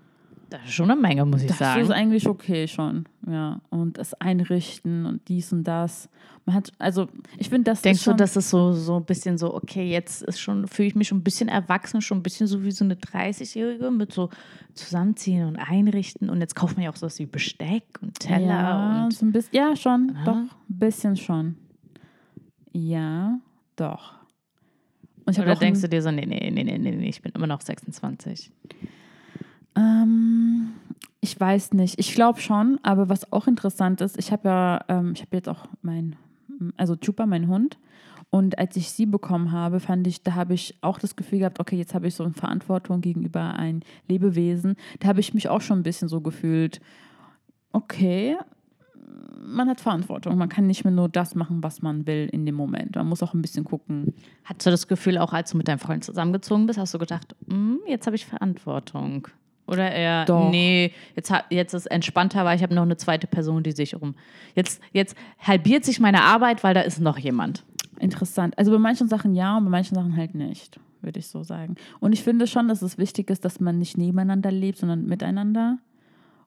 Das 0.53 0.65
ist 0.65 0.73
schon 0.73 0.91
eine 0.91 1.01
Menge, 1.01 1.25
muss 1.25 1.43
ich 1.43 1.49
Das 1.49 1.59
sagen. 1.59 1.81
ist 1.81 1.91
eigentlich 1.91 2.27
okay 2.29 2.69
schon, 2.69 3.07
ja. 3.27 3.61
Und 3.71 3.99
das 3.99 4.15
Einrichten 4.15 5.07
und 5.07 5.27
dies 5.29 5.53
und 5.53 5.65
das. 5.65 6.09
Man 6.45 6.57
hat, 6.57 6.73
also 6.79 7.09
ich 7.39 7.49
finde, 7.49 7.71
das 7.71 7.83
Denkst 7.83 8.05
du, 8.05 8.13
das 8.15 8.37
ist 8.37 8.51
so, 8.51 8.73
so 8.73 8.97
ein 8.97 9.05
bisschen 9.05 9.39
so, 9.39 9.55
okay, 9.55 9.89
jetzt 9.89 10.23
ist 10.23 10.41
schon, 10.41 10.67
fühle 10.67 10.89
ich 10.89 10.95
mich 10.95 11.09
schon 11.09 11.19
ein 11.19 11.23
bisschen 11.25 11.49
erwachsen, 11.49 12.01
schon 12.03 12.19
ein 12.19 12.23
bisschen 12.23 12.47
so 12.49 12.65
wie 12.65 12.71
so 12.73 12.85
eine 12.85 12.95
30-Jährige 12.97 13.91
mit 13.91 14.13
so 14.13 14.29
zusammenziehen 14.75 15.47
und 15.47 15.57
einrichten 15.57 16.29
und 16.31 16.41
jetzt 16.41 16.55
kauft 16.57 16.77
man 16.77 16.85
ja 16.85 16.91
auch 16.91 16.97
sowas 16.97 17.19
wie 17.19 17.27
Besteck 17.27 17.85
und 18.03 18.19
Teller 18.19 18.47
ja, 18.47 19.05
und 19.05 19.13
so 19.15 19.25
ein 19.25 19.33
bisschen, 19.33 19.55
ja, 19.55 19.75
schon, 19.77 20.15
Ja. 20.17 20.25
doch, 20.25 20.35
ein 20.35 20.79
bisschen 20.79 21.17
schon. 21.17 21.57
Ja, 22.73 23.39
doch. 23.77 24.15
Und 25.25 25.37
ich 25.37 25.43
oder 25.43 25.55
denkst 25.55 25.81
du 25.81 25.89
dir 25.89 26.03
so, 26.03 26.11
nee, 26.11 26.27
nee, 26.27 26.51
nee, 26.51 26.65
nee, 26.65 26.79
nee, 26.79 26.91
nee, 26.91 27.09
ich 27.09 27.23
bin 27.23 27.31
immer 27.33 27.47
noch 27.47 27.61
26. 27.61 28.51
Ähm, 29.77 30.73
Ich 31.25 31.39
weiß 31.39 31.73
nicht. 31.75 31.99
Ich 32.01 32.15
glaube 32.15 32.41
schon, 32.41 32.81
aber 32.83 33.09
was 33.09 33.33
auch 33.33 33.47
interessant 33.47 34.01
ist, 34.01 34.19
ich 34.19 34.33
habe 34.33 34.49
ja, 34.49 34.85
ähm, 34.89 35.13
ich 35.15 35.21
habe 35.23 35.37
jetzt 35.37 35.49
auch 35.49 35.67
mein, 35.81 36.17
also 36.77 36.97
Chupa, 36.97 37.27
mein 37.27 37.47
Hund. 37.47 37.79
Und 38.31 38.59
als 38.59 38.77
ich 38.77 38.91
sie 38.91 39.07
bekommen 39.07 39.53
habe, 39.53 39.79
fand 39.79 40.07
ich, 40.07 40.23
da 40.23 40.35
habe 40.35 40.55
ich 40.55 40.77
auch 40.81 40.99
das 40.99 41.15
Gefühl 41.17 41.41
gehabt, 41.41 41.61
okay, 41.61 41.77
jetzt 41.77 41.95
habe 41.95 42.09
ich 42.09 42.15
so 42.15 42.25
eine 42.25 42.33
Verantwortung 42.33 43.03
gegenüber 43.03 43.55
ein 43.55 43.85
Lebewesen. 44.09 44.75
Da 45.01 45.09
habe 45.09 45.21
ich 45.21 45.33
mich 45.35 45.49
auch 45.49 45.61
schon 45.61 45.79
ein 45.81 45.83
bisschen 45.83 46.09
so 46.09 46.21
gefühlt, 46.23 46.81
okay, 47.73 48.37
man 49.45 49.69
hat 49.69 49.81
Verantwortung. 49.81 50.37
Man 50.39 50.49
kann 50.49 50.67
nicht 50.67 50.83
mehr 50.85 50.93
nur 50.93 51.09
das 51.09 51.35
machen, 51.35 51.63
was 51.63 51.83
man 51.83 52.07
will 52.07 52.29
in 52.33 52.47
dem 52.47 52.55
Moment. 52.55 52.97
Man 52.97 53.07
muss 53.09 53.23
auch 53.23 53.35
ein 53.35 53.43
bisschen 53.43 53.65
gucken. 53.65 54.15
Hattest 54.45 54.67
du 54.67 54.71
das 54.71 54.89
Gefühl, 54.89 55.19
auch 55.19 55.33
als 55.33 55.51
du 55.51 55.57
mit 55.57 55.69
deinem 55.69 55.79
Freund 55.79 56.03
zusammengezogen 56.03 56.67
bist, 56.67 56.79
hast 56.79 56.95
du 56.95 56.99
gedacht, 56.99 57.37
"Hm, 57.49 57.79
jetzt 57.87 58.07
habe 58.07 58.17
ich 58.17 58.25
Verantwortung? 58.27 59.29
Oder 59.67 59.93
eher, 59.93 60.25
Doch. 60.25 60.51
nee, 60.51 60.93
jetzt, 61.15 61.33
jetzt 61.51 61.73
ist 61.73 61.87
entspannter, 61.87 62.45
weil 62.45 62.57
ich 62.57 62.63
habe 62.63 62.75
noch 62.75 62.83
eine 62.83 62.97
zweite 62.97 63.27
Person, 63.27 63.63
die 63.63 63.73
sich 63.73 63.95
um. 63.95 64.15
Jetzt, 64.55 64.83
jetzt 64.93 65.17
halbiert 65.39 65.85
sich 65.85 66.01
meine 66.01 66.23
Arbeit, 66.23 66.65
weil 66.65 66.75
da 66.75 66.81
ist 66.81 67.01
noch 67.01 67.19
jemand. 67.19 67.65
Interessant. 68.01 68.59
Also 68.59 68.73
bei 68.73 68.79
manchen 68.79 69.09
Sachen 69.09 69.35
ja 69.35 69.57
und 69.57 69.65
bei 69.65 69.71
manchen 69.71 69.95
Sachen 69.95 70.17
halt 70.17 70.35
nicht, 70.35 70.81
würde 71.01 71.21
ich 71.21 71.29
so 71.29 71.45
sagen. 71.45 71.77
Und 72.01 72.13
ich 72.13 72.23
finde 72.23 72.49
schon, 72.49 72.67
dass 72.67 72.83
es 72.83 72.99
wichtig 72.99 73.31
ist, 73.31 73.45
dass 73.45 73.61
man 73.61 73.79
nicht 73.79 73.97
nebeneinander 73.97 74.51
lebt, 74.51 74.79
sondern 74.79 75.07
miteinander. 75.07 75.79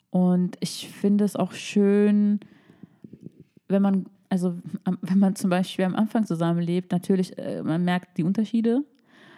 Und 0.10 0.58
ich 0.60 0.90
finde 0.90 1.24
es 1.24 1.36
auch 1.36 1.54
schön, 1.54 2.42
wenn 3.70 3.82
man, 3.82 4.06
also 4.30 4.56
wenn 5.02 5.20
man 5.20 5.36
zum 5.36 5.50
Beispiel 5.50 5.86
am 5.86 5.96
Anfang 5.96 6.26
zusammenlebt, 6.26 6.92
natürlich, 6.92 7.38
äh, 7.38 7.64
man 7.64 7.86
merkt 7.86 8.18
die 8.18 8.24
Unterschiede, 8.24 8.84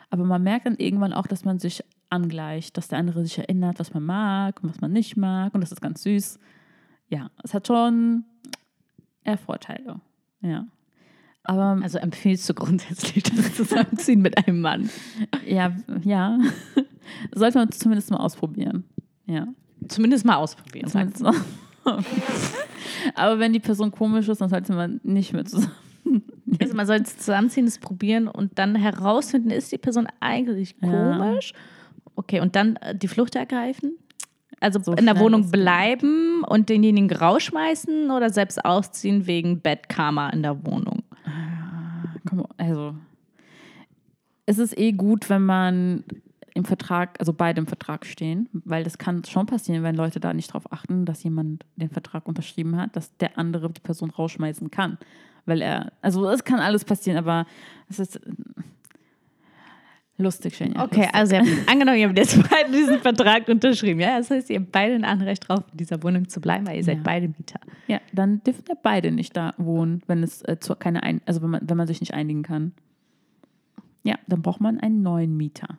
aber 0.09 0.23
man 0.23 0.41
merkt 0.41 0.65
dann 0.65 0.77
irgendwann 0.77 1.13
auch, 1.13 1.27
dass 1.27 1.45
man 1.45 1.59
sich 1.59 1.83
angleicht, 2.09 2.77
dass 2.77 2.87
der 2.87 2.99
andere 2.99 3.23
sich 3.23 3.37
erinnert, 3.37 3.79
was 3.79 3.93
man 3.93 4.03
mag 4.03 4.63
und 4.63 4.69
was 4.69 4.81
man 4.81 4.91
nicht 4.91 5.17
mag. 5.17 5.53
Und 5.53 5.61
das 5.61 5.71
ist 5.71 5.81
ganz 5.81 6.03
süß. 6.03 6.39
Ja, 7.09 7.29
es 7.43 7.53
hat 7.53 7.67
schon 7.67 8.25
eher 9.23 9.37
Vorteile. 9.37 10.01
Ja. 10.41 10.67
Aber 11.43 11.79
Also 11.81 11.97
empfiehlst 11.99 12.49
du 12.49 12.53
grundsätzlich 12.53 13.23
das 13.35 13.55
Zusammenziehen 13.55 14.21
mit 14.21 14.37
einem 14.37 14.61
Mann? 14.61 14.89
Ja, 15.45 15.75
ja. 16.03 16.37
Sollte 17.33 17.57
man 17.57 17.71
zumindest 17.71 18.11
mal 18.11 18.17
ausprobieren. 18.17 18.83
Ja. 19.25 19.47
Zumindest 19.87 20.25
mal 20.25 20.35
ausprobieren. 20.35 20.89
Zumindest 20.89 21.21
mal. 21.21 21.33
Aber 23.15 23.39
wenn 23.39 23.53
die 23.53 23.59
Person 23.59 23.91
komisch 23.91 24.27
ist, 24.27 24.41
dann 24.41 24.49
sollte 24.49 24.73
man 24.73 24.99
nicht 25.03 25.31
mehr 25.33 25.45
zusammen. 25.45 25.71
Also 26.59 26.73
man 26.75 26.85
soll 26.87 26.97
es 26.97 27.17
zusammenziehen, 27.17 27.67
es 27.67 27.79
probieren 27.79 28.27
und 28.27 28.57
dann 28.57 28.75
herausfinden, 28.75 29.51
ist 29.51 29.71
die 29.71 29.77
Person 29.77 30.07
eigentlich 30.19 30.75
Ja. 30.81 31.37
Okay, 32.17 32.39
und 32.39 32.55
dann 32.55 32.75
äh, 32.77 32.95
die 32.95 33.07
Flucht 33.07 33.35
ergreifen? 33.35 33.97
Also 34.59 34.81
So 34.81 34.93
in 34.93 35.05
der 35.05 35.19
Wohnung 35.19 35.51
bleiben 35.51 36.43
und 36.43 36.67
denjenigen 36.67 37.15
rausschmeißen 37.15 38.09
oder 38.09 38.31
selbst 38.31 38.65
ausziehen 38.65 39.27
wegen 39.27 39.61
Bettkarma 39.61 40.29
in 40.31 40.41
der 40.41 40.65
Wohnung? 40.65 41.03
Komm, 42.27 42.47
Also, 42.57 42.95
es 44.47 44.57
ist 44.57 44.75
eh 44.75 44.93
gut, 44.93 45.29
wenn 45.29 45.45
man 45.45 46.05
im 46.55 46.65
Vertrag, 46.65 47.19
also 47.19 47.33
beide 47.33 47.59
im 47.59 47.67
Vertrag 47.67 48.03
stehen, 48.03 48.49
weil 48.51 48.83
das 48.83 48.97
kann 48.97 49.23
schon 49.25 49.45
passieren, 49.45 49.83
wenn 49.83 49.95
Leute 49.95 50.19
da 50.19 50.33
nicht 50.33 50.49
darauf 50.49 50.71
achten, 50.71 51.05
dass 51.05 51.23
jemand 51.23 51.63
den 51.75 51.91
Vertrag 51.91 52.27
unterschrieben 52.27 52.77
hat, 52.77 52.95
dass 52.95 53.15
der 53.17 53.37
andere 53.37 53.69
die 53.69 53.81
Person 53.81 54.09
rausschmeißen 54.09 54.71
kann. 54.71 54.97
Weil 55.45 55.61
er, 55.61 55.93
also 56.01 56.27
es 56.29 56.43
kann 56.43 56.59
alles 56.59 56.83
passieren, 56.83 57.19
aber 57.19 57.45
es 57.89 57.99
ist 57.99 58.19
lustig, 60.17 60.55
Shania. 60.55 60.83
Okay, 60.83 61.07
also 61.13 61.35
ihr 61.35 61.41
habt, 61.41 61.49
angenommen, 61.69 61.97
ihr 61.97 62.07
habt 62.07 62.17
jetzt 62.17 62.37
beide 62.49 62.71
diesen 62.71 62.99
Vertrag 62.99 63.47
unterschrieben. 63.47 63.99
Ja, 63.99 64.17
das 64.17 64.29
heißt, 64.31 64.49
ihr 64.49 64.59
habt 64.59 64.71
beide 64.71 64.95
ein 64.95 65.03
Anrecht 65.05 65.47
drauf, 65.47 65.63
in 65.71 65.77
dieser 65.77 66.01
Wohnung 66.03 66.27
zu 66.27 66.39
bleiben, 66.41 66.65
weil 66.67 66.77
ihr 66.77 66.83
seid 66.83 66.97
Ja. 66.97 67.03
beide 67.03 67.27
Mieter. 67.27 67.59
Ja, 67.87 67.99
dann 68.13 68.41
dürfen 68.43 68.63
ja 68.67 68.75
beide 68.81 69.11
nicht 69.11 69.35
da 69.37 69.53
wohnen, 69.57 70.01
wenn 70.07 70.23
es 70.23 70.41
äh, 70.43 70.57
zu 70.59 70.75
keine 70.75 71.03
ein 71.03 71.21
also 71.25 71.41
wenn 71.41 71.49
man, 71.51 71.61
wenn 71.63 71.77
man 71.77 71.87
sich 71.87 71.99
nicht 71.99 72.13
einigen 72.13 72.43
kann. 72.43 72.73
Ja, 74.03 74.15
dann 74.27 74.41
braucht 74.41 74.61
man 74.61 74.79
einen 74.79 75.01
neuen 75.03 75.35
Mieter. 75.35 75.77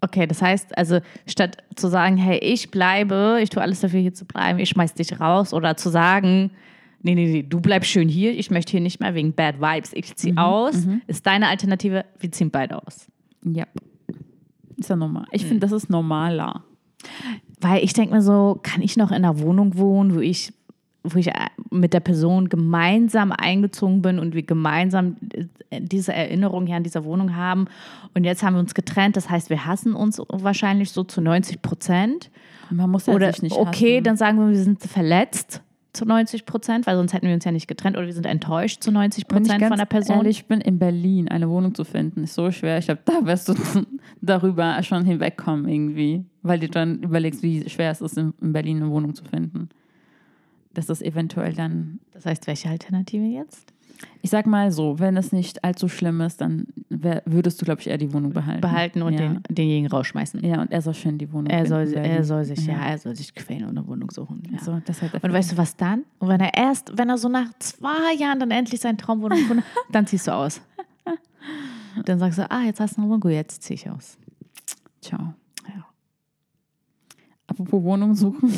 Okay, 0.00 0.26
das 0.26 0.42
heißt 0.42 0.76
also, 0.76 1.00
statt 1.26 1.56
zu 1.76 1.88
sagen, 1.88 2.16
hey, 2.18 2.38
ich 2.38 2.70
bleibe, 2.70 3.38
ich 3.42 3.48
tue 3.50 3.62
alles 3.62 3.80
dafür, 3.80 4.00
hier 4.00 4.12
zu 4.12 4.26
bleiben, 4.26 4.58
ich 4.58 4.68
schmeiß 4.68 4.94
dich 4.94 5.18
raus, 5.18 5.54
oder 5.54 5.76
zu 5.78 5.88
sagen, 5.88 6.50
nee, 7.02 7.14
nee, 7.14 7.26
nee, 7.26 7.42
du 7.42 7.58
bleibst 7.60 7.90
schön 7.90 8.08
hier, 8.08 8.32
ich 8.38 8.50
möchte 8.50 8.72
hier 8.72 8.80
nicht 8.82 9.00
mehr 9.00 9.14
wegen 9.14 9.32
Bad 9.32 9.60
Vibes, 9.62 9.92
ich 9.94 10.14
ziehe 10.14 10.36
aus, 10.36 10.86
ist 11.06 11.26
deine 11.26 11.48
Alternative, 11.48 12.04
wir 12.18 12.30
ziehen 12.32 12.50
beide 12.50 12.86
aus. 12.86 13.06
Ja. 13.44 13.66
Ist 14.76 14.90
ja 14.90 14.96
normal. 14.96 15.26
Ich 15.30 15.44
finde, 15.44 15.60
das 15.60 15.72
ist 15.72 15.90
normaler. 15.90 16.64
Weil 17.60 17.84
ich 17.84 17.92
denke 17.92 18.14
mir 18.14 18.22
so, 18.22 18.58
kann 18.62 18.82
ich 18.82 18.96
noch 18.96 19.10
in 19.10 19.16
einer 19.16 19.38
Wohnung 19.38 19.76
wohnen, 19.76 20.14
wo 20.14 20.20
ich, 20.20 20.52
wo 21.02 21.18
ich 21.18 21.28
äh, 21.28 21.32
mit 21.70 21.92
der 21.92 22.00
Person 22.00 22.48
gemeinsam 22.48 23.32
eingezogen 23.32 24.02
bin 24.02 24.18
und 24.18 24.34
wir 24.34 24.42
gemeinsam 24.42 25.16
äh, 25.70 25.80
diese 25.80 26.12
Erinnerung 26.12 26.66
hier 26.66 26.76
an 26.76 26.82
dieser 26.82 27.04
Wohnung 27.04 27.36
haben. 27.36 27.66
Und 28.14 28.24
jetzt 28.24 28.42
haben 28.42 28.54
wir 28.54 28.60
uns 28.60 28.74
getrennt. 28.74 29.16
Das 29.16 29.30
heißt, 29.30 29.50
wir 29.50 29.66
hassen 29.66 29.94
uns 29.94 30.20
wahrscheinlich 30.28 30.90
so 30.90 31.04
zu 31.04 31.20
90 31.20 31.62
Prozent. 31.62 32.30
Man 32.70 32.90
muss 32.90 33.06
ja 33.06 33.14
Oder 33.14 33.32
sich 33.32 33.42
nicht 33.42 33.56
okay, 33.56 33.96
hassen. 33.96 34.04
dann 34.04 34.16
sagen 34.16 34.38
wir, 34.38 34.48
wir 34.48 34.62
sind 34.62 34.82
verletzt 34.82 35.62
zu 35.94 36.04
90 36.04 36.46
Prozent, 36.46 36.86
weil 36.86 36.96
sonst 36.96 37.12
hätten 37.12 37.26
wir 37.26 37.34
uns 37.34 37.44
ja 37.44 37.52
nicht 37.52 37.68
getrennt. 37.68 37.96
Oder 37.96 38.06
wir 38.06 38.12
sind 38.12 38.26
enttäuscht 38.26 38.82
zu 38.82 38.90
90 38.92 39.24
Wenn 39.28 39.42
ich 39.42 39.48
Prozent 39.48 39.66
von 39.68 39.78
der 39.78 39.84
Person. 39.86 40.16
ehrlich 40.16 40.46
bin, 40.46 40.60
in 40.60 40.78
Berlin 40.78 41.28
eine 41.28 41.48
Wohnung 41.48 41.74
zu 41.74 41.84
finden, 41.84 42.24
ist 42.24 42.34
so 42.34 42.50
schwer. 42.50 42.78
Ich 42.78 42.86
glaube, 42.86 43.02
da 43.04 43.24
wirst 43.24 43.48
du 43.48 43.54
darüber 44.20 44.82
schon 44.82 45.04
hinwegkommen 45.04 45.68
irgendwie, 45.68 46.24
weil 46.42 46.58
du 46.58 46.68
dann 46.68 47.02
überlegst, 47.02 47.42
wie 47.42 47.68
schwer 47.68 47.90
es 47.90 48.00
ist, 48.00 48.16
in 48.18 48.34
in 48.40 48.52
Berlin 48.52 48.82
eine 48.82 48.90
Wohnung 48.90 49.14
zu 49.14 49.24
finden. 49.24 49.68
Dass 50.72 50.86
das 50.86 51.02
eventuell 51.02 51.52
dann 51.52 52.00
Das 52.12 52.26
heißt, 52.26 52.46
welche 52.46 52.68
Alternative 52.68 53.24
jetzt? 53.24 53.73
Ich 54.22 54.30
sag 54.30 54.46
mal 54.46 54.72
so, 54.72 54.98
wenn 54.98 55.16
es 55.16 55.32
nicht 55.32 55.64
allzu 55.64 55.88
schlimm 55.88 56.20
ist, 56.20 56.40
dann 56.40 56.66
wär, 56.88 57.22
würdest 57.26 57.60
du, 57.60 57.64
glaube 57.64 57.80
ich, 57.80 57.88
eher 57.88 57.98
die 57.98 58.12
Wohnung 58.12 58.32
behalten. 58.32 58.60
Behalten 58.60 59.02
und 59.02 59.12
ja. 59.12 59.20
den, 59.20 59.42
denjenigen 59.48 59.90
rausschmeißen. 59.90 60.44
Ja, 60.44 60.62
und 60.62 60.72
er 60.72 60.80
soll 60.82 60.94
schön 60.94 61.18
die 61.18 61.30
Wohnung 61.32 61.48
Er, 61.48 61.66
soll, 61.66 61.86
finden, 61.86 62.04
er 62.04 62.24
soll 62.24 62.44
sich, 62.44 62.66
ja. 62.66 62.74
er 62.74 62.98
soll 62.98 63.14
sich 63.14 63.34
quälen 63.34 63.64
und 63.64 63.76
eine 63.76 63.86
Wohnung 63.86 64.10
suchen. 64.10 64.42
Ja. 64.50 64.58
So, 64.60 64.80
das 64.84 65.02
hat 65.02 65.22
Und 65.22 65.32
weißt 65.32 65.52
du 65.52 65.56
was 65.56 65.76
dann? 65.76 66.04
Und 66.18 66.28
wenn 66.28 66.40
er 66.40 66.54
erst, 66.54 66.96
wenn 66.96 67.08
er 67.08 67.18
so 67.18 67.28
nach 67.28 67.48
zwei 67.58 68.14
Jahren 68.18 68.40
dann 68.40 68.50
endlich 68.50 68.80
seinen 68.80 68.98
Traumwohnung 68.98 69.38
gefunden 69.38 69.62
hat, 69.62 69.84
dann 69.92 70.06
ziehst 70.06 70.26
du 70.26 70.32
aus. 70.32 70.60
Dann 72.06 72.18
sagst 72.18 72.40
du, 72.40 72.50
ah, 72.50 72.62
jetzt 72.64 72.80
hast 72.80 72.96
du 72.96 73.02
eine 73.02 73.10
Wohnung, 73.10 73.30
jetzt 73.30 73.62
zieh 73.62 73.74
ich 73.74 73.88
aus. 73.88 74.18
Ciao. 75.00 75.34
Ja. 75.68 75.86
Apropos 77.46 77.84
Wohnung 77.84 78.14
suchen, 78.16 78.52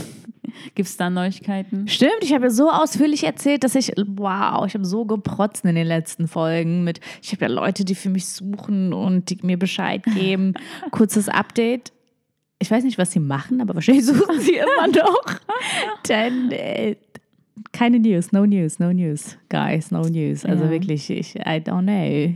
gibt 0.75 0.89
es 0.89 0.97
da 0.97 1.11
Neuigkeiten? 1.11 1.89
Stimmt, 1.89 2.19
ich 2.23 2.33
habe 2.33 2.45
ja 2.45 2.51
so 2.51 2.71
ausführlich 2.71 3.25
erzählt, 3.25 3.65
dass 3.65 3.75
ich, 3.75 3.93
wow, 3.97 4.67
ich 4.67 4.75
habe 4.75 4.85
so 4.85 5.05
geprotzt 5.05 5.65
in 5.65 5.75
den 5.75 5.87
letzten 5.87 6.29
Folgen 6.29 6.85
mit, 6.85 7.01
ich 7.23 7.33
habe 7.33 7.43
ja 7.47 7.49
Leute, 7.51 7.85
die 7.85 7.95
für 7.95 8.09
mich 8.11 8.27
suchen 8.27 8.93
und 8.93 9.31
die 9.31 9.39
mir 9.43 9.59
Bescheid 9.59 10.03
geben. 10.15 10.55
Kurzes 10.91 11.29
Update. 11.29 11.93
Ich 12.59 12.71
weiß 12.71 12.85
nicht, 12.85 12.97
was 12.99 13.13
sie 13.13 13.21
machen, 13.21 13.61
aber 13.61 13.75
wahrscheinlich 13.75 14.07
suchen 14.07 14.41
sie 14.41 14.55
immer 14.57 14.89
noch. 14.89 15.25
Denn 16.09 16.51
äh, 16.53 16.97
keine 17.73 17.99
News, 17.99 18.33
no 18.33 18.47
News, 18.47 18.79
no 18.79 18.93
News, 18.93 19.37
guys, 19.51 19.91
no 19.91 20.03
News. 20.03 20.45
Also 20.45 20.65
Ja. 20.65 20.71
wirklich, 20.71 21.11
ich, 21.11 21.37
I 21.37 21.61
don't 21.61 21.83
know. 21.83 22.35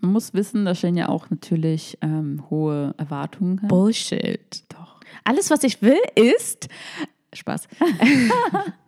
Man 0.00 0.12
muss 0.12 0.34
wissen, 0.34 0.64
dass 0.64 0.80
Shen 0.80 0.96
ja 0.96 1.08
auch 1.08 1.30
natürlich 1.30 1.96
ähm, 2.02 2.42
hohe 2.50 2.92
Erwartungen. 2.98 3.60
Bullshit. 3.68 4.64
Doch. 4.68 5.00
Alles, 5.24 5.50
was 5.50 5.62
ich 5.62 5.80
will, 5.80 5.98
ist 6.16 6.68
Spaß. 7.34 7.68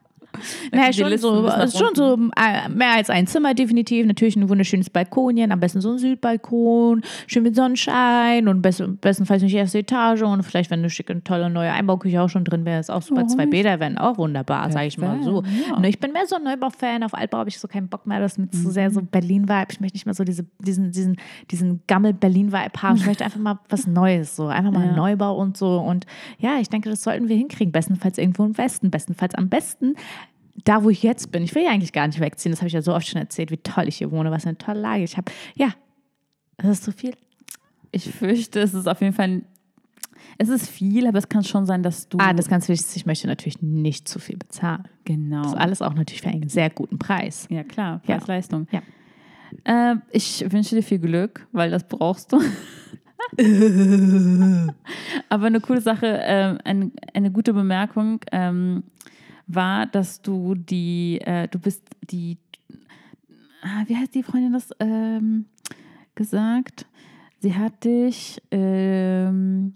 naja, 0.73 0.93
schon 0.93 1.19
so, 1.19 1.43
nach 1.43 1.71
schon 1.71 1.95
so 1.95 2.15
äh, 2.37 2.69
mehr 2.69 2.95
als 2.95 3.11
ein 3.11 3.27
Zimmer 3.27 3.55
definitiv. 3.55 4.07
Natürlich 4.07 4.37
ein 4.37 4.49
wunderschönes 4.49 4.91
Balkonchen, 4.91 5.53
am 5.53 5.61
besten 5.61 5.81
so 5.81 5.93
ein 5.93 5.99
Südbalkon, 5.99 7.03
schön 7.27 7.43
mit 7.43 7.57
Sonnenschein 7.57 8.49
und 8.49 8.63
best, 8.63 8.83
bestenfalls 9.01 9.43
nicht 9.43 9.55
erste 9.55 9.79
Etage 9.79 10.23
und 10.23 10.43
vielleicht, 10.43 10.71
wenn 10.71 10.81
eine 10.81 10.91
schicke, 10.91 11.23
tolle 11.25 11.51
neue 11.51 11.73
Einbauküche 11.73 12.23
auch 12.23 12.29
schon 12.29 12.45
drin 12.45 12.65
wäre, 12.65 12.81
ist 12.81 12.91
auch 12.91 13.03
super. 13.03 13.23
Warum 13.23 13.29
Zwei 13.29 13.45
nicht? 13.45 13.51
Bäder 13.51 13.81
wären 13.81 13.99
auch 13.99 14.19
wunderbar, 14.19 14.71
sage 14.71 14.87
ich 14.87 14.99
mal 14.99 15.23
so. 15.23 15.43
Ja. 15.43 15.77
Und 15.77 15.85
ich 15.85 15.99
bin 15.99 16.13
mehr 16.13 16.27
so 16.27 16.37
ein 16.37 16.45
Neubau-Fan. 16.45 17.03
Auf 17.03 17.15
Altbau 17.15 17.39
habe 17.39 17.49
ich 17.49 17.59
so 17.59 17.69
keinen 17.69 17.89
Bock 17.89 18.07
mehr. 18.07 18.21
Das 18.21 18.39
mit 18.39 18.55
so 18.55 18.71
sehr 18.71 18.91
so 18.91 19.03
Berlin-Vibe. 19.03 19.67
Ich 19.71 19.81
möchte 19.81 19.97
nicht 19.97 20.07
mehr 20.07 20.15
so 20.15 20.25
diese, 20.25 20.45
diesen, 20.59 20.93
diesen, 20.93 21.17
diesen 21.51 21.83
Gammel-Berlin-Vibe 21.87 22.83
haben. 22.83 22.97
Ich 22.97 23.07
möchte 23.07 23.25
einfach 23.25 23.41
mal 23.41 23.59
was 23.69 23.87
Neues, 23.87 24.37
so 24.37 24.47
einfach 24.47 24.73
mal 24.73 24.85
Ja. 24.95 24.97
Neubau 24.97 25.37
und 25.37 25.57
so. 25.57 25.79
Und 25.79 26.07
ja, 26.39 26.59
ich 26.61 26.69
denke, 26.69 26.91
das 26.91 27.03
sollten 27.03 27.29
wir 27.29 27.37
hinkriegen. 27.37 27.73
Bestenfalls 27.73 28.19
irgendwo 28.19 28.45
im 28.45 28.57
Westen, 28.59 28.91
bestenfalls 28.91 29.35
am 29.35 29.49
besten. 29.49 29.95
Da, 30.63 30.85
wo 30.85 30.91
ich 30.91 31.03
jetzt 31.03 31.33
bin. 31.33 31.43
Ich 31.43 31.55
will 31.55 31.65
ja 31.65 31.71
eigentlich 31.71 31.93
gar 31.93 32.07
nicht 32.07 32.21
wegziehen. 32.21 32.53
Das 32.53 32.61
habe 32.61 32.69
ich 32.69 32.75
ja 32.75 32.83
so 32.83 32.95
oft 32.95 33.07
schon 33.07 33.21
erzählt, 33.21 33.51
wie 33.51 33.57
toll 33.57 33.89
ich 33.89 33.97
hier 33.97 34.11
wohne, 34.13 34.31
was 34.31 34.47
eine 34.47 34.57
tolle 34.57 34.81
Lage. 34.81 35.03
Ich 35.03 35.17
habe, 35.17 35.31
ja, 35.57 35.71
das 36.59 36.71
ist 36.79 36.85
so 36.85 36.93
viel. 36.93 37.15
Ich 37.91 38.09
fürchte, 38.11 38.61
es 38.61 38.73
ist 38.75 38.89
auf 38.89 39.01
jeden 39.01 39.13
Fall. 39.15 39.43
Es 40.39 40.49
ist 40.49 40.69
viel, 40.71 41.07
aber 41.07 41.19
es 41.19 41.29
kann 41.29 41.45
schon 41.45 41.67
sein, 41.67 41.83
dass 41.83 42.09
du. 42.09 42.19
Ah, 42.21 42.33
das 42.33 42.47
ist 42.47 42.51
ganz 42.51 42.69
wichtig. 42.69 42.97
Ich 42.97 43.05
möchte 43.07 43.27
natürlich 43.27 43.63
nicht 43.63 44.09
zu 44.09 44.19
viel 44.19 44.37
bezahlen. 44.37 44.85
genau. 45.05 45.43
Das 45.43 45.53
ist 45.53 45.59
alles 45.59 45.83
auch 45.83 45.95
natürlich 45.95 46.23
für 46.23 46.29
einen 46.29 46.49
sehr 46.49 46.71
guten 46.71 46.99
Preis. 46.99 47.47
Ja, 47.51 47.63
klar, 47.65 48.01
Ja. 48.07 48.17
Preis-Leistung. 48.17 48.67
Ja. 48.71 48.83
Äh, 49.93 49.97
ich 50.11 50.45
wünsche 50.51 50.75
dir 50.77 50.83
viel 50.83 50.99
Glück, 50.99 51.47
weil 51.53 51.71
das 51.71 51.87
brauchst 51.87 52.33
du. 52.33 52.41
Aber 55.29 55.47
eine 55.47 55.61
coole 55.61 55.81
Sache, 55.81 56.21
ähm, 56.23 56.59
eine, 56.65 56.91
eine 57.13 57.31
gute 57.31 57.53
Bemerkung 57.53 58.21
ähm, 58.33 58.85
war, 59.47 59.87
dass 59.87 60.21
du 60.23 60.55
die, 60.55 61.21
äh, 61.23 61.49
du 61.49 61.59
bist 61.59 61.83
die, 62.11 62.39
ah, 63.63 63.85
wie 63.87 63.97
heißt 63.97 64.15
die 64.15 64.23
Freundin 64.23 64.53
das 64.53 64.71
ähm, 64.81 65.47
gesagt? 66.15 66.87
Sie 67.41 67.55
hat 67.55 67.85
dich, 67.85 68.41
ähm, 68.51 69.75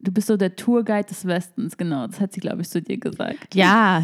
du 0.00 0.10
bist 0.12 0.26
so 0.26 0.36
der 0.36 0.56
Tourguide 0.56 1.06
des 1.08 1.26
Westens, 1.26 1.76
genau, 1.76 2.06
das 2.06 2.20
hat 2.20 2.32
sie, 2.32 2.40
glaube 2.40 2.62
ich, 2.62 2.68
zu 2.70 2.82
dir 2.82 2.98
gesagt. 2.98 3.54
Ja, 3.54 4.02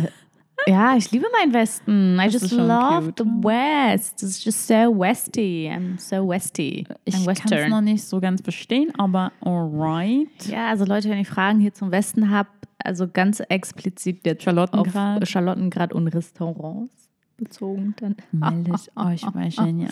ja, 0.66 0.94
ich 0.94 1.10
liebe 1.10 1.24
meinen 1.40 1.54
Westen. 1.54 2.18
I 2.20 2.24
Das 2.30 2.34
just 2.42 2.52
love 2.52 3.06
cute. 3.06 3.24
the 3.24 3.30
West. 3.42 4.22
It's 4.22 4.44
just 4.44 4.66
so 4.68 4.74
westy. 4.98 5.70
I'm 5.72 5.98
so 5.98 6.28
westy. 6.28 6.86
Ich 7.06 7.14
kann 7.14 7.52
es 7.58 7.68
noch 7.70 7.80
nicht 7.80 8.04
so 8.04 8.20
ganz 8.20 8.42
verstehen, 8.42 8.92
aber 8.98 9.32
alright. 9.40 10.28
Ja, 10.46 10.68
also 10.68 10.84
Leute, 10.84 11.08
wenn 11.08 11.18
ihr 11.18 11.24
Fragen 11.24 11.60
hier 11.60 11.72
zum 11.72 11.90
Westen 11.90 12.30
habt, 12.30 12.59
also 12.84 13.08
ganz 13.08 13.40
explizit 13.40 14.26
jetzt 14.26 14.42
Charlottengrad. 14.42 15.22
auf 15.22 15.28
Charlottengrad 15.28 15.92
und 15.92 16.08
Restaurants 16.08 17.10
bezogen, 17.36 17.94
dann 17.98 18.16
Meldet 18.32 18.90
euch 18.96 19.22
bei 19.32 19.48
Genia. 19.48 19.88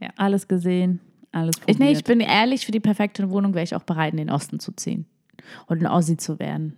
Ja. 0.00 0.08
Alles 0.16 0.48
gesehen, 0.48 1.00
alles 1.32 1.56
probiert. 1.58 1.76
Ich, 1.76 1.78
nee, 1.78 1.92
ich 1.92 2.04
bin 2.04 2.20
ehrlich, 2.20 2.64
für 2.66 2.72
die 2.72 2.80
perfekte 2.80 3.30
Wohnung 3.30 3.54
wäre 3.54 3.64
ich 3.64 3.74
auch 3.74 3.84
bereit, 3.84 4.12
in 4.12 4.18
den 4.18 4.30
Osten 4.30 4.60
zu 4.60 4.72
ziehen. 4.72 5.06
Und 5.66 5.80
ein 5.80 5.86
Ossi 5.86 6.16
zu 6.16 6.38
werden. 6.38 6.76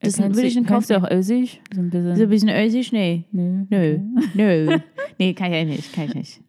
Das 0.00 0.16
Kannst 0.16 0.36
würde 0.36 0.48
ich 0.48 0.56
in 0.56 0.64
Kauf 0.64 0.90
auch 0.90 1.10
Ösig? 1.10 1.60
So 1.74 1.80
ein 1.80 1.90
bisschen. 1.90 2.16
So 2.16 2.22
ein 2.22 2.28
bisschen 2.30 2.48
Össisch? 2.48 2.90
Nee. 2.92 3.24
Nö. 3.32 3.66
Nö. 3.68 3.98
Nö. 4.34 4.78
Nee, 5.18 5.34
kann 5.34 5.52
ich 5.52 5.58
eigentlich 5.58 5.76
nicht. 5.76 5.92
Kann 5.92 6.04
ich 6.04 6.14
nicht. 6.14 6.40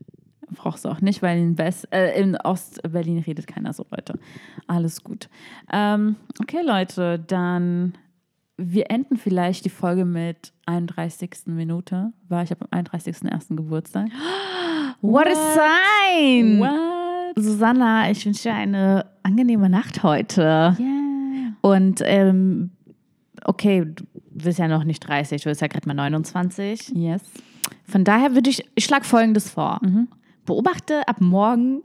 Brauchst 0.52 0.86
du 0.86 0.90
auch 0.90 1.02
nicht, 1.02 1.22
weil 1.22 1.38
in, 1.38 1.58
West, 1.58 1.88
äh, 1.92 2.20
in 2.20 2.36
Ost-Berlin 2.38 3.20
redet 3.20 3.48
keiner 3.48 3.74
so, 3.74 3.86
Leute. 3.90 4.20
Alles 4.68 5.04
gut. 5.04 5.30
Ähm, 5.72 6.16
okay, 6.42 6.62
Leute, 6.64 7.20
dann 7.20 7.94
wir 8.62 8.92
enden 8.92 9.18
vielleicht 9.18 9.66
die 9.66 9.70
Folge 9.70 10.06
mit 10.06 10.54
31. 10.68 11.32
Minute, 11.48 12.14
weil 12.30 12.44
ich 12.44 12.52
habe 12.52 12.66
am 12.70 12.80
31.01. 12.80 13.56
Geburtstag. 13.56 14.08
What 15.02 15.28
a 15.28 15.36
sign! 15.36 16.60
What? 16.60 17.44
Susanna, 17.44 18.12
ich 18.12 18.26
wünsche 18.26 18.44
dir 18.44 18.54
eine 18.54 19.06
angenehme 19.24 19.70
Nacht 19.70 20.04
heute. 20.04 20.76
Yeah. 20.80 21.54
Und 21.62 22.02
ähm, 22.04 22.72
okay, 23.46 23.86
du 23.86 24.04
bist 24.32 24.60
ja 24.60 24.68
noch 24.68 24.84
nicht 24.84 25.00
30, 25.08 25.42
du 25.42 25.50
bist 25.50 25.62
ja 25.62 25.68
gerade 25.68 25.88
mal 25.88 25.94
29. 25.94 26.90
Yes. 26.90 27.24
Von 27.86 28.04
daher 28.04 28.36
würde 28.36 28.50
ich, 28.50 28.64
ich 28.76 28.86
schlage 28.86 29.06
Folgendes 29.06 29.50
vor. 29.50 29.80
Mhm. 29.82 30.08
Beobachte 30.46 31.08
ab 31.08 31.20
morgen 31.20 31.82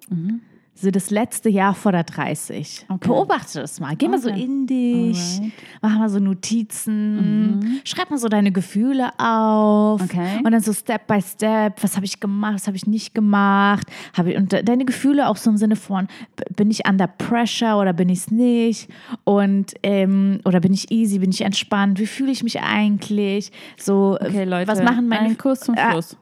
so 0.79 0.91
das 0.91 1.09
letzte 1.11 1.49
Jahr 1.49 1.75
vor 1.75 1.91
der 1.93 2.05
30. 2.05 2.85
Okay. 2.89 3.09
Beobachte 3.09 3.61
das 3.61 3.81
mal. 3.81 3.97
Geh 3.97 4.09
mal 4.09 4.21
so 4.21 4.29
Okay. 4.29 4.43
in 4.45 4.67
dich. 4.67 5.19
Alright. 5.39 5.53
Mach 5.81 5.99
mal 5.99 6.09
so 6.11 6.19
Notizen. 6.21 7.81
Schreib 7.85 8.11
mal 8.11 8.19
so 8.19 8.29
deine 8.29 8.53
Gefühle 8.53 9.11
auf. 9.19 10.03
Okay. 10.03 10.41
Und 10.45 10.53
dann 10.53 10.61
so 10.61 10.73
Step 10.73 11.07
by 11.07 11.21
Step. 11.23 11.83
Was 11.83 11.97
habe 11.97 12.05
ich 12.07 12.21
gemacht? 12.21 12.55
Was 12.55 12.67
habe 12.67 12.77
ich 12.77 12.87
nicht 12.87 13.15
gemacht? 13.15 13.87
Hab 14.17 14.27
ich, 14.27 14.37
und 14.37 14.53
de- 14.53 14.63
deine 14.63 14.85
Gefühle 14.85 15.29
auch 15.29 15.37
so 15.37 15.51
im 15.51 15.57
Sinne 15.57 15.77
von, 15.77 16.09
bin 16.55 16.71
ich 16.71 16.87
under 16.89 17.07
pressure 17.07 17.79
oder 17.79 17.93
bin 17.93 18.09
ich 18.09 18.19
es 18.19 18.31
nicht? 18.31 18.89
Und, 19.25 19.75
ähm, 19.83 20.41
oder 20.45 20.61
bin 20.61 20.73
ich 20.75 20.91
easy? 20.91 21.19
Bin 21.19 21.31
ich 21.31 21.41
entspannt? 21.43 21.99
Wie 21.99 22.07
fühle 22.07 22.33
ich 22.33 22.43
mich 22.43 22.61
eigentlich? 22.61 23.51
So, 23.79 24.19
Okay, 24.21 24.45
Leute. 24.45 24.69
was 24.71 24.83
machen 24.83 25.09
meine 25.09 25.29
Ein 25.29 25.39
Kurs 25.39 25.61
zum 25.61 25.75
Ah, 25.79 25.93
Schluss. 25.93 26.17